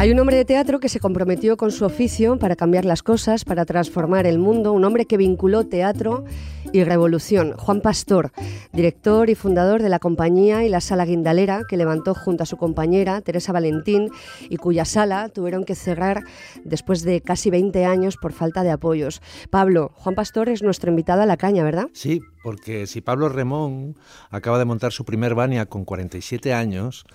[0.06, 3.44] Hay un hombre de teatro que se comprometió con su oficio para cambiar las cosas,
[3.44, 6.24] para transformar el mundo, un hombre que vinculó teatro
[6.72, 8.30] y revolución, Juan Pastor,
[8.72, 12.56] director y fundador de la compañía y la sala guindalera que levantó junto a su
[12.56, 14.10] compañera Teresa Valentín
[14.48, 16.22] y cuya sala tuvieron que cerrar
[16.64, 19.20] después de casi 20 años por falta de apoyos.
[19.50, 21.88] Pablo, Juan Pastor es nuestro invitado a la caña, ¿verdad?
[21.94, 23.96] Sí, porque si Pablo Remón
[24.30, 27.06] acaba de montar su primer Bania con 47 años,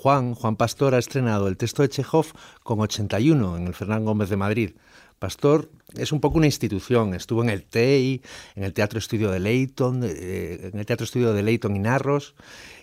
[0.00, 2.28] Juan, Juan Pastor ha estrenado el texto de Chekhov
[2.62, 4.70] con 81 en el Fernán Gómez de Madrid.
[5.18, 7.12] Pastor es un poco una institución.
[7.12, 8.22] Estuvo en el TEI,
[8.54, 12.34] en el Teatro Estudio de Leyton, eh, en el Teatro Estudio de Leyton y Narros.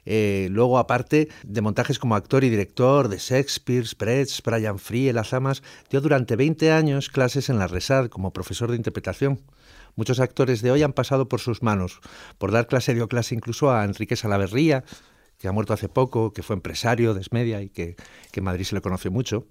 [0.06, 5.34] Eh, luego, aparte de montajes como actor y director de Shakespeare, Spreads, Brian Free, Las
[5.34, 9.42] Amas, dio durante 20 años clases en la Resar como profesor de interpretación.
[9.96, 12.00] Muchos actores de hoy han pasado por sus manos.
[12.38, 14.84] Por dar clase dio clase incluso a Enrique Salaverría,
[15.38, 17.96] que ha muerto hace poco, que fue empresario de Esmedia y que,
[18.32, 19.46] que en Madrid se le conoció mucho.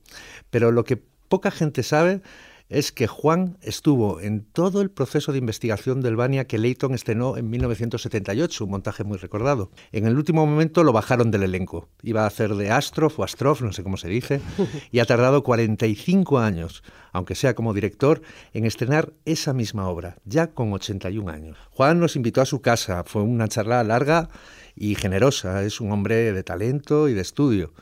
[0.50, 2.22] Pero lo que poca gente sabe
[2.68, 7.36] es que Juan estuvo en todo el proceso de investigación del Bania que Leighton estrenó
[7.36, 9.70] en 1978, un montaje muy recordado.
[9.92, 11.88] En el último momento lo bajaron del elenco.
[12.02, 14.40] Iba a hacer de Astrof o Astrof, no sé cómo se dice,
[14.90, 18.20] y ha tardado 45 años, aunque sea como director,
[18.52, 21.56] en estrenar esa misma obra, ya con 81 años.
[21.70, 24.28] Juan nos invitó a su casa, fue una charla larga
[24.74, 27.72] y generosa, es un hombre de talento y de estudio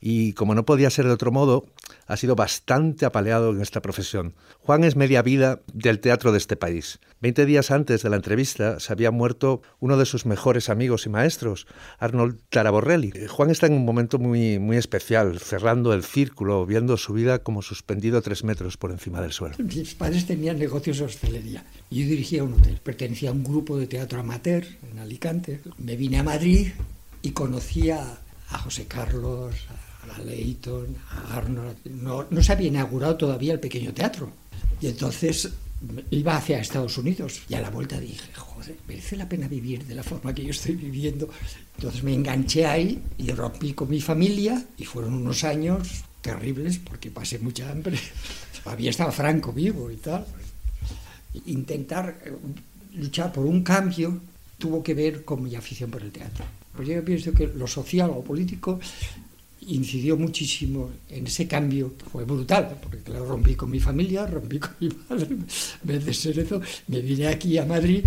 [0.00, 1.66] y como no podía ser de otro modo,
[2.06, 4.34] ha sido bastante apaleado en esta profesión.
[4.60, 7.00] Juan es media vida del teatro de este país.
[7.20, 11.08] Veinte días antes de la entrevista se había muerto uno de sus mejores amigos y
[11.08, 11.66] maestros,
[11.98, 13.12] Arnold Taraborrelli.
[13.28, 17.62] Juan está en un momento muy, muy especial, cerrando el círculo, viendo su vida como
[17.62, 19.56] suspendido tres metros por encima del suelo.
[19.58, 21.64] Mis padres tenían negocios de hostelería.
[21.90, 25.60] Yo dirigía un hotel, pertenecía a un grupo de teatro amateur en Alicante.
[25.78, 26.68] Me vine a Madrid
[27.22, 28.18] y conocía
[28.50, 31.76] a José Carlos, a Leighton, a Arnold.
[31.84, 34.32] No, no se había inaugurado todavía el pequeño teatro.
[34.80, 35.50] Y entonces
[36.10, 39.94] iba hacia Estados Unidos y a la vuelta dije, joder, merece la pena vivir de
[39.94, 41.28] la forma que yo estoy viviendo.
[41.76, 47.10] Entonces me enganché ahí y rompí con mi familia y fueron unos años terribles porque
[47.10, 47.98] pasé mucha hambre.
[48.64, 50.26] Todavía estaba Franco vivo y tal.
[51.46, 52.32] Intentar eh,
[52.94, 54.20] luchar por un cambio
[54.58, 56.44] tuvo que ver con mi afición por el teatro.
[56.74, 58.80] Pues yo pienso que lo social o político
[59.68, 64.70] incidió muchísimo en ese cambio, fue brutal, porque claro, rompí con mi familia, rompí con
[64.80, 65.46] mi madre, en
[65.82, 68.04] vez de ser eso, me vine aquí a Madrid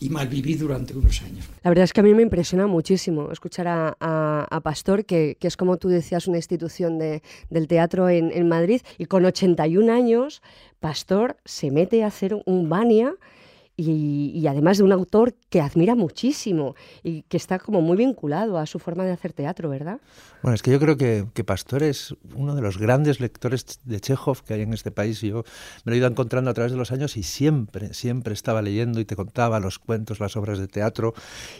[0.00, 1.46] y malviví durante unos años.
[1.62, 5.56] La verdad es que a mí me impresiona muchísimo escuchar a, Pastor, que, que, es
[5.56, 10.42] como tú decías, una institución de, del teatro en, en, Madrid, y con 81 años,
[10.80, 13.14] Pastor se mete a hacer un Bania
[13.76, 18.58] y, y, además de un autor que admira muchísimo y que está como muy vinculado
[18.58, 20.00] a su forma de hacer teatro, ¿verdad?
[20.42, 24.00] Bueno, es que yo creo que, que Pastor es uno de los grandes lectores de
[24.00, 25.44] Chekhov que hay en este país yo
[25.84, 29.00] me lo he ido encontrando a través de los años y siempre, siempre estaba leyendo
[29.00, 31.14] y te contaba los cuentos, las obras de teatro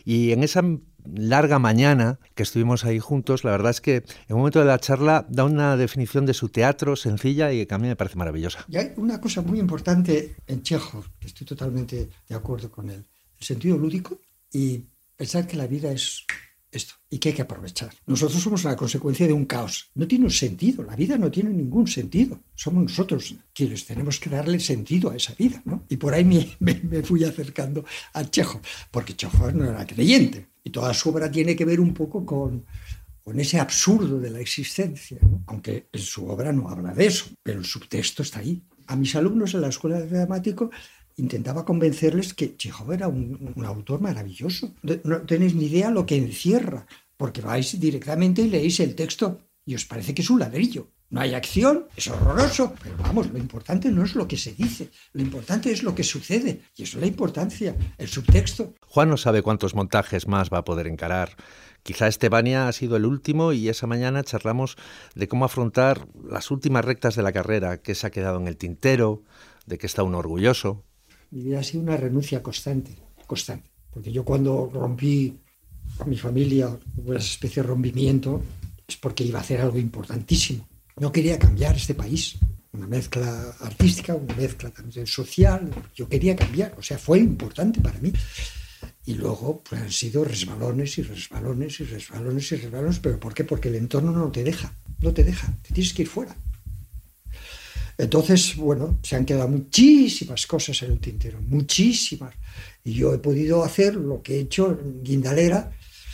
[0.04, 0.62] y en esa
[1.04, 4.78] larga mañana que estuvimos ahí juntos, la verdad es que en un momento de la
[4.78, 8.64] charla da una definición de su teatro sencilla y que a mí me parece maravillosa.
[8.68, 13.04] Y hay una cosa muy importante en Chekhov, que estoy totalmente de acuerdo con él,
[13.38, 14.20] el sentido lúdico
[14.52, 14.84] y
[15.16, 16.24] pensar que la vida es
[16.70, 17.92] esto y que hay que aprovechar.
[18.06, 19.90] Nosotros somos la consecuencia de un caos.
[19.94, 22.40] No tiene un sentido, la vida no tiene ningún sentido.
[22.54, 25.62] Somos nosotros quienes tenemos que darle sentido a esa vida.
[25.64, 25.84] ¿no?
[25.88, 30.48] Y por ahí me, me, me fui acercando a Chekhov, porque Chekhov no era creyente.
[30.64, 32.64] Y toda su obra tiene que ver un poco con,
[33.22, 37.58] con ese absurdo de la existencia, aunque en su obra no habla de eso, pero
[37.58, 38.62] el subtexto está ahí.
[38.86, 40.70] A mis alumnos en la escuela de dramático
[41.16, 44.74] intentaba convencerles que Chekhov era un, un, autor maravilloso.
[45.04, 46.86] No tenéis ni idea lo que encierra,
[47.16, 50.90] porque vais directamente y leéis el texto y os parece que es un ladrillo.
[51.10, 54.90] No hay acción, es horroroso, pero vamos, lo importante no es lo que se dice,
[55.12, 58.74] lo importante es lo que sucede, y eso es la importancia, el subtexto.
[58.80, 61.36] Juan no sabe cuántos montajes más va a poder encarar.
[61.82, 64.76] Quizá Estebania ha sido el último y esa mañana charlamos
[65.14, 68.56] de cómo afrontar las últimas rectas de la carrera, que se ha quedado en el
[68.56, 69.22] tintero,
[69.66, 70.82] de que está uno orgulloso.
[71.30, 72.96] Mi vida ha sido una renuncia constante,
[73.26, 75.38] constante, porque yo cuando rompí
[75.98, 78.42] con mi familia, una especie de rompimiento,
[78.88, 80.66] es porque iba a hacer algo importantísimo
[80.96, 82.38] no quería cambiar este país,
[82.72, 87.98] una mezcla artística, una mezcla también social, yo quería cambiar, o sea, fue importante para
[88.00, 88.12] mí.
[89.06, 93.44] Y luego pues, han sido resbalones y resbalones y resbalones y resbalones, pero ¿por qué?
[93.44, 96.36] Porque el entorno no te deja, no te deja, te tienes que ir fuera.
[97.96, 102.34] Entonces, bueno, se han quedado muchísimas cosas en el tintero, muchísimas.
[102.82, 105.70] Y yo he podido hacer lo que he hecho en Guindalera,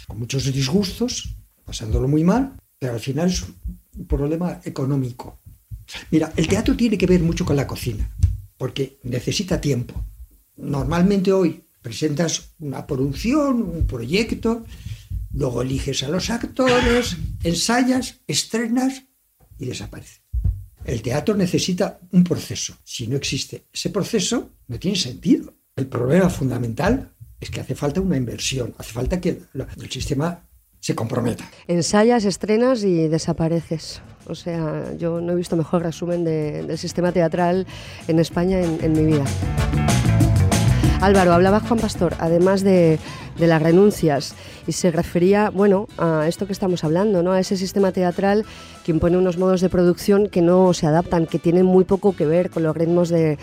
[0.07, 3.33] con muchos disgustos, pasándolo muy mal, pero al final
[4.07, 5.41] problema económico.
[6.11, 8.11] Mira, el teatro tiene que ver mucho con la cocina,
[8.57, 10.05] porque necesita tiempo.
[10.57, 14.64] Normalmente hoy presentas una producción, un proyecto,
[15.32, 19.05] luego eliges a los actores, ensayas, estrenas
[19.59, 20.20] y desaparece.
[20.84, 22.76] El teatro necesita un proceso.
[22.84, 25.55] Si no existe ese proceso, no tiene sentido.
[25.76, 30.50] El problema fundamental es que hace falta una inversión, hace falta que el sistema
[30.81, 31.45] se comprometa.
[31.68, 34.01] Ensayas, estrenas y desapareces.
[34.26, 37.66] O sea, yo no he visto mejor resumen de- del sistema teatral
[38.09, 39.24] en España en, mi vida.
[41.01, 42.99] Álvaro, hablaba Juan Pastor, además de,
[43.39, 44.35] de las renuncias,
[44.66, 47.33] y se refería, bueno, a esto que estamos hablando, ¿no?
[47.33, 48.45] A ese sistema teatral
[48.85, 52.26] que impone unos modos de producción que no se adaptan, que tienen muy poco que
[52.26, 53.39] ver con los ritmos de,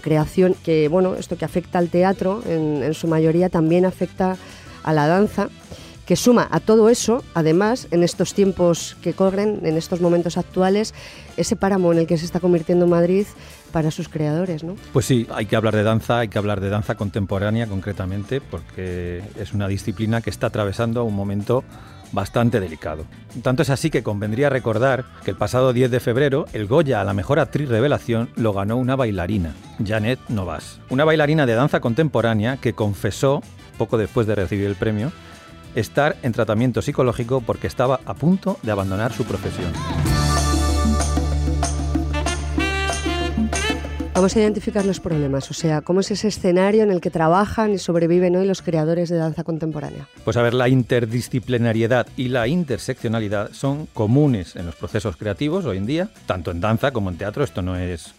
[0.00, 4.36] creación, que, bueno, esto que afecta al teatro, en su mayoría también afecta
[4.84, 5.48] a la danza
[6.10, 10.92] que suma a todo eso, además, en estos tiempos que corren, en estos momentos actuales,
[11.36, 13.26] ese páramo en el que se está convirtiendo Madrid
[13.70, 14.74] para sus creadores, ¿no?
[14.92, 19.22] Pues sí, hay que hablar de danza, hay que hablar de danza contemporánea concretamente, porque
[19.38, 21.62] es una disciplina que está atravesando un momento
[22.10, 23.04] bastante delicado.
[23.44, 27.04] Tanto es así que convendría recordar que el pasado 10 de febrero el Goya a
[27.04, 29.54] la mejor actriz revelación lo ganó una bailarina,
[29.86, 33.44] Janet Novas, una bailarina de danza contemporánea que confesó,
[33.78, 35.12] poco después de recibir el premio,
[35.74, 39.72] estar en tratamiento psicológico porque estaba a punto de abandonar su profesión.
[44.20, 47.72] Vamos a identificar los problemas, o sea, cómo es ese escenario en el que trabajan
[47.72, 50.08] y sobreviven hoy los creadores de danza contemporánea.
[50.24, 55.78] Pues a ver, la interdisciplinariedad y la interseccionalidad son comunes en los procesos creativos hoy
[55.78, 58.12] en día, tanto en danza como en teatro, esto no es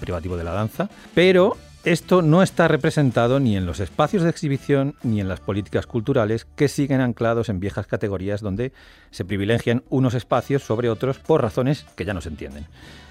[0.00, 1.56] privativo de la danza, pero
[1.86, 6.44] esto no está representado ni en los espacios de exhibición ni en las políticas culturales
[6.56, 8.72] que siguen anclados en viejas categorías donde
[9.12, 12.66] se privilegian unos espacios sobre otros por razones que ya no se entienden.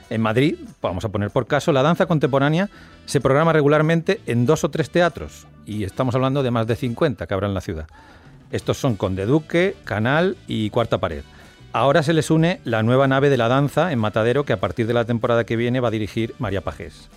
[0.09, 2.69] En Madrid, vamos a poner por caso, la danza contemporánea
[3.05, 7.27] se programa regularmente en dos o tres teatros y estamos hablando de más de 50
[7.27, 7.87] que habrá en la ciudad.
[8.51, 11.23] Estos son Conde Duque, Canal y Cuarta Pared.
[11.71, 14.85] Ahora se les une la nueva nave de la danza en Matadero que a partir
[14.85, 17.09] de la temporada que viene va a dirigir María Pajés.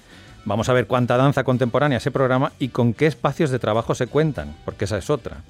[0.48, 4.06] Vamos a ver cuánta danza contemporánea se programa y con qué espacios de trabajo se
[4.06, 5.42] cuentan, porque esa es otra.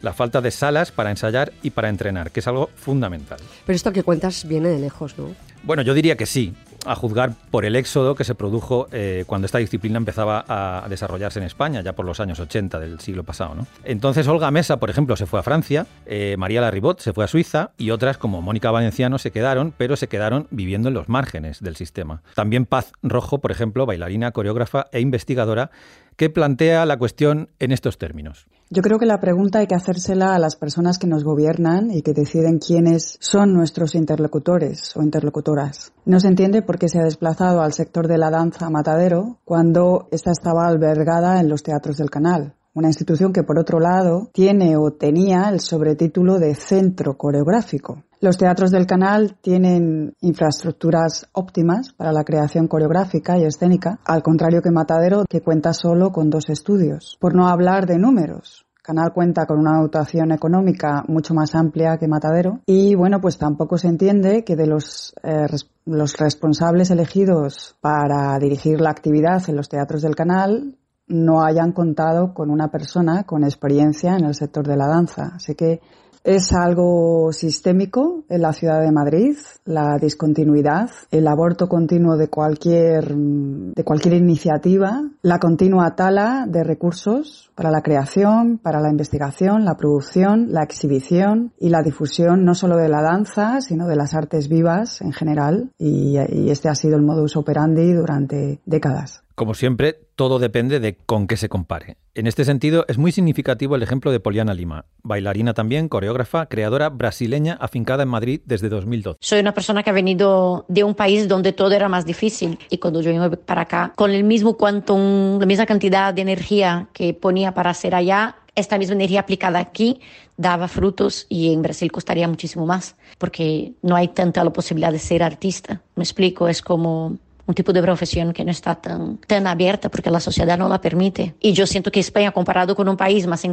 [0.00, 3.40] La falta de salas para ensayar y para entrenar, que es algo fundamental.
[3.66, 5.34] Pero esto que cuentas viene de lejos, ¿no?
[5.64, 6.54] Bueno, yo diría que sí,
[6.84, 11.38] a juzgar por el éxodo que se produjo eh, cuando esta disciplina empezaba a desarrollarse
[11.38, 13.54] en España, ya por los años 80 del siglo pasado.
[13.84, 17.28] Entonces Olga Mesa, por ejemplo, se fue a Francia, eh, María Larribot se fue a
[17.28, 21.60] Suiza y otras como Mónica Valenciano se quedaron, pero se quedaron viviendo en los márgenes
[21.60, 22.22] del sistema.
[22.34, 25.70] También Paz Rojo, por ejemplo, bailarina, coreógrafa e investigadora,
[26.16, 28.46] que plantea la cuestión en estos términos.
[28.70, 32.02] Yo creo que la pregunta hay que hacérsela a las personas que nos gobiernan y
[32.02, 35.92] que deciden quiénes son nuestros interlocutores o interlocutoras.
[36.06, 40.08] No se entiende por qué se ha desplazado al sector de la danza Matadero cuando
[40.10, 42.54] esta estaba albergada en los teatros del canal.
[42.72, 48.02] Una institución que, por otro lado, tiene o tenía el sobretítulo de centro coreográfico.
[48.24, 54.62] Los teatros del canal tienen infraestructuras óptimas para la creación coreográfica y escénica, al contrario
[54.62, 57.18] que Matadero, que cuenta solo con dos estudios.
[57.20, 58.64] Por no hablar de números.
[58.82, 63.76] Canal cuenta con una dotación económica mucho más amplia que Matadero y bueno, pues tampoco
[63.76, 65.44] se entiende que de los, eh,
[65.84, 72.32] los responsables elegidos para dirigir la actividad en los teatros del canal no hayan contado
[72.32, 75.32] con una persona con experiencia en el sector de la danza.
[75.34, 75.82] Así que
[76.24, 83.14] es algo sistémico en la ciudad de Madrid, la discontinuidad, el aborto continuo de cualquier,
[83.14, 89.76] de cualquier iniciativa, la continua tala de recursos para la creación, para la investigación, la
[89.76, 94.48] producción, la exhibición y la difusión no solo de la danza, sino de las artes
[94.48, 95.70] vivas en general.
[95.78, 99.22] Y, y este ha sido el modus operandi durante décadas.
[99.34, 101.96] Como siempre, todo depende de con qué se compare.
[102.14, 106.88] En este sentido, es muy significativo el ejemplo de Poliana Lima, bailarina también, coreógrafa, creadora
[106.88, 109.18] brasileña afincada en Madrid desde 2012.
[109.20, 112.78] Soy una persona que ha venido de un país donde todo era más difícil y
[112.78, 117.14] cuando yo vine para acá, con el mismo quantum, la misma cantidad de energía que
[117.14, 120.00] ponía para hacer allá, esta misma energía aplicada aquí
[120.36, 124.98] daba frutos y en Brasil costaría muchísimo más porque no hay tanta la posibilidad de
[124.98, 125.82] ser artista.
[125.96, 130.10] Me explico, es como un tipo de profesión que no está tan, tan abierta porque
[130.10, 131.34] la sociedad no la permite.
[131.40, 133.44] Y yo siento que España, comparado con un país más,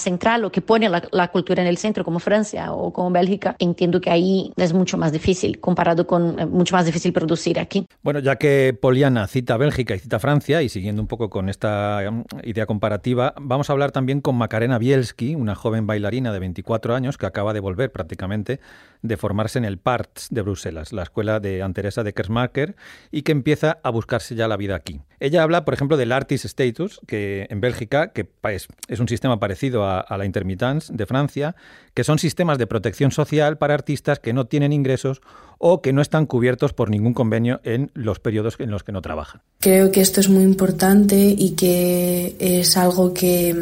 [0.00, 4.00] central o que pone la, cultura en el centro, como Francia o como Bélgica, entiendo
[4.00, 7.86] que ahí es mucho más difícil, comparado con, mucho más difícil producir aquí.
[8.02, 12.00] Bueno, ya que Poliana cita Bélgica y cita Francia, y siguiendo un poco con esta
[12.44, 17.18] idea comparativa, vamos a hablar también con Macarena Bielski, una joven bailarina de 24 años
[17.18, 18.60] que acaba de volver prácticamente
[19.02, 22.76] de formarse en el PARTS de Bruselas, la escuela de Anteresa de Kersmacher,
[23.10, 25.00] y que empieza a buscarse ya la vida aquí.
[25.20, 28.68] Ella habla, por ejemplo, del Artist Status, que en Bélgica, que es,
[29.00, 31.56] un sistema parecido a, a, la Intermittence de Francia,
[31.94, 35.20] que son sistemas de protección social para artistas que no tienen ingresos
[35.58, 39.02] o que no están cubiertos por ningún convenio en los periodos en los que no
[39.02, 39.42] trabajan.
[39.60, 43.54] Creo que esto es muy importante y que es algo que,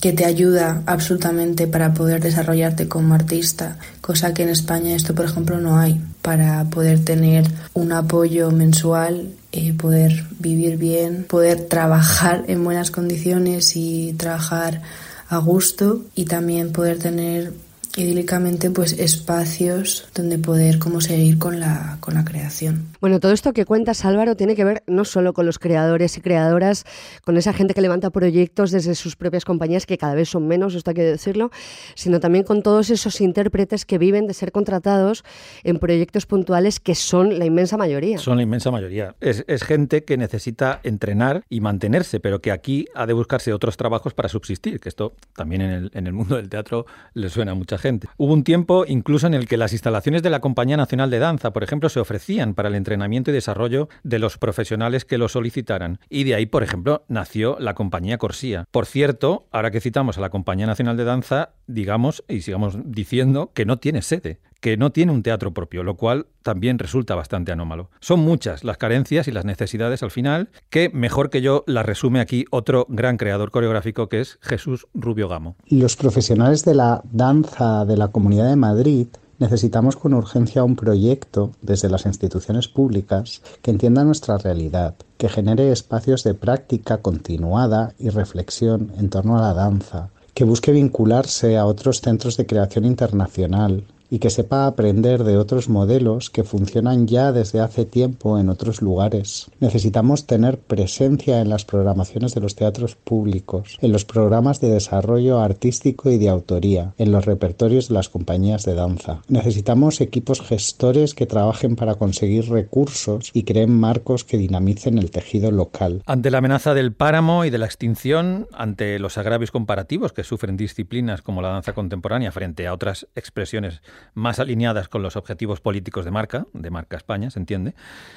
[0.00, 5.24] que te ayuda absolutamente para poder desarrollarte como artista, cosa que en España esto, por
[5.24, 12.44] ejemplo, no hay, para poder tener un apoyo mensual, eh, poder vivir bien, poder trabajar
[12.48, 14.82] en buenas condiciones y trabajar
[15.28, 17.52] a gusto y también poder tener
[17.96, 22.89] idílicamente pues espacios donde poder como seguir con la, con la creación.
[23.00, 26.20] Bueno, todo esto que cuentas Álvaro tiene que ver no solo con los creadores y
[26.20, 26.84] creadoras,
[27.24, 30.74] con esa gente que levanta proyectos desde sus propias compañías, que cada vez son menos,
[30.74, 31.50] esto hay que decirlo,
[31.94, 35.24] sino también con todos esos intérpretes que viven de ser contratados
[35.64, 38.18] en proyectos puntuales que son la inmensa mayoría.
[38.18, 39.14] Son la inmensa mayoría.
[39.20, 43.78] Es, es gente que necesita entrenar y mantenerse, pero que aquí ha de buscarse otros
[43.78, 46.84] trabajos para subsistir, que esto también en el, en el mundo del teatro
[47.14, 48.08] le suena a mucha gente.
[48.18, 51.50] Hubo un tiempo incluso en el que las instalaciones de la Compañía Nacional de Danza,
[51.54, 56.00] por ejemplo, se ofrecían para el entrenamiento y desarrollo de los profesionales que lo solicitaran.
[56.08, 58.64] Y de ahí, por ejemplo, nació la Compañía Corsía.
[58.70, 63.52] Por cierto, ahora que citamos a la Compañía Nacional de Danza, digamos y sigamos diciendo
[63.54, 67.50] que no tiene sede que no tiene un teatro propio, lo cual también resulta bastante
[67.50, 67.90] anómalo.
[68.00, 72.20] Son muchas las carencias y las necesidades al final, que mejor que yo las resume
[72.20, 75.56] aquí otro gran creador coreográfico que es Jesús Rubio Gamo.
[75.66, 79.08] Los profesionales de la danza de la Comunidad de Madrid
[79.40, 85.72] necesitamos con urgencia un proyecto desde las instituciones públicas que entienda nuestra realidad, que genere
[85.72, 91.66] espacios de práctica continuada y reflexión en torno a la danza, que busque vincularse a
[91.66, 97.32] otros centros de creación internacional y que sepa aprender de otros modelos que funcionan ya
[97.32, 99.50] desde hace tiempo en otros lugares.
[99.60, 105.40] Necesitamos tener presencia en las programaciones de los teatros públicos, en los programas de desarrollo
[105.40, 109.22] artístico y de autoría, en los repertorios de las compañías de danza.
[109.28, 115.50] Necesitamos equipos gestores que trabajen para conseguir recursos y creen marcos que dinamicen el tejido
[115.50, 116.02] local.
[116.06, 120.56] Ante la amenaza del páramo y de la extinción, ante los agravios comparativos que sufren
[120.56, 123.82] disciplinas como la danza contemporánea frente a otras expresiones
[124.14, 127.74] más alineadas con los objetivos políticos de marca, de marca España, se entiende,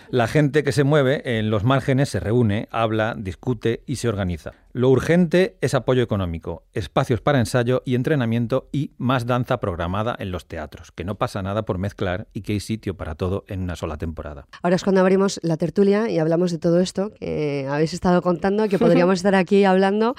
[0.10, 4.54] la gente que se mueve en los márgenes se reúne, habla, discute y se organiza.
[4.76, 10.32] Lo urgente es apoyo económico, espacios para ensayo y entrenamiento y más danza programada en
[10.32, 13.61] los teatros, que no pasa nada por mezclar y que hay sitio para todo en
[13.61, 14.47] una sola temporada.
[14.63, 18.67] Ahora es cuando abrimos la tertulia y hablamos de todo esto que habéis estado contando,
[18.67, 20.15] que podríamos estar aquí hablando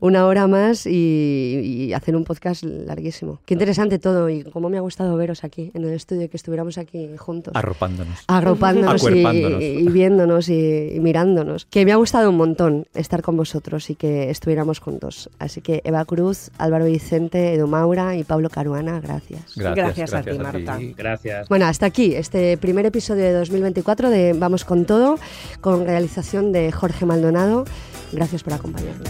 [0.00, 3.42] una hora más y, y hacer un podcast larguísimo.
[3.44, 6.78] Qué interesante todo y cómo me ha gustado veros aquí en el estudio, que estuviéramos
[6.78, 7.52] aquí juntos.
[7.54, 8.24] Arropándonos.
[8.26, 11.66] Arropándonos y, y viéndonos y, y mirándonos.
[11.66, 15.28] Que me ha gustado un montón estar con vosotros y que estuviéramos juntos.
[15.38, 19.54] Así que Eva Cruz, Álvaro Vicente, Edu Maura y Pablo Caruana, gracias.
[19.56, 20.78] Gracias a ti, Marta.
[20.96, 21.48] Gracias.
[21.48, 25.18] Bueno, hasta aquí este primer episodio de 2024 de Vamos con todo,
[25.60, 27.64] con realización de Jorge Maldonado.
[28.12, 29.08] Gracias por acompañarnos.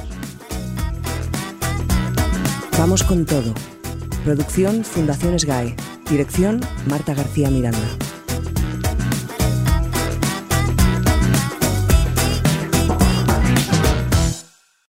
[2.78, 3.55] Vamos con todo.
[4.24, 5.74] Producción Fundación SGAE.
[6.09, 8.18] Dirección Marta García Miranda.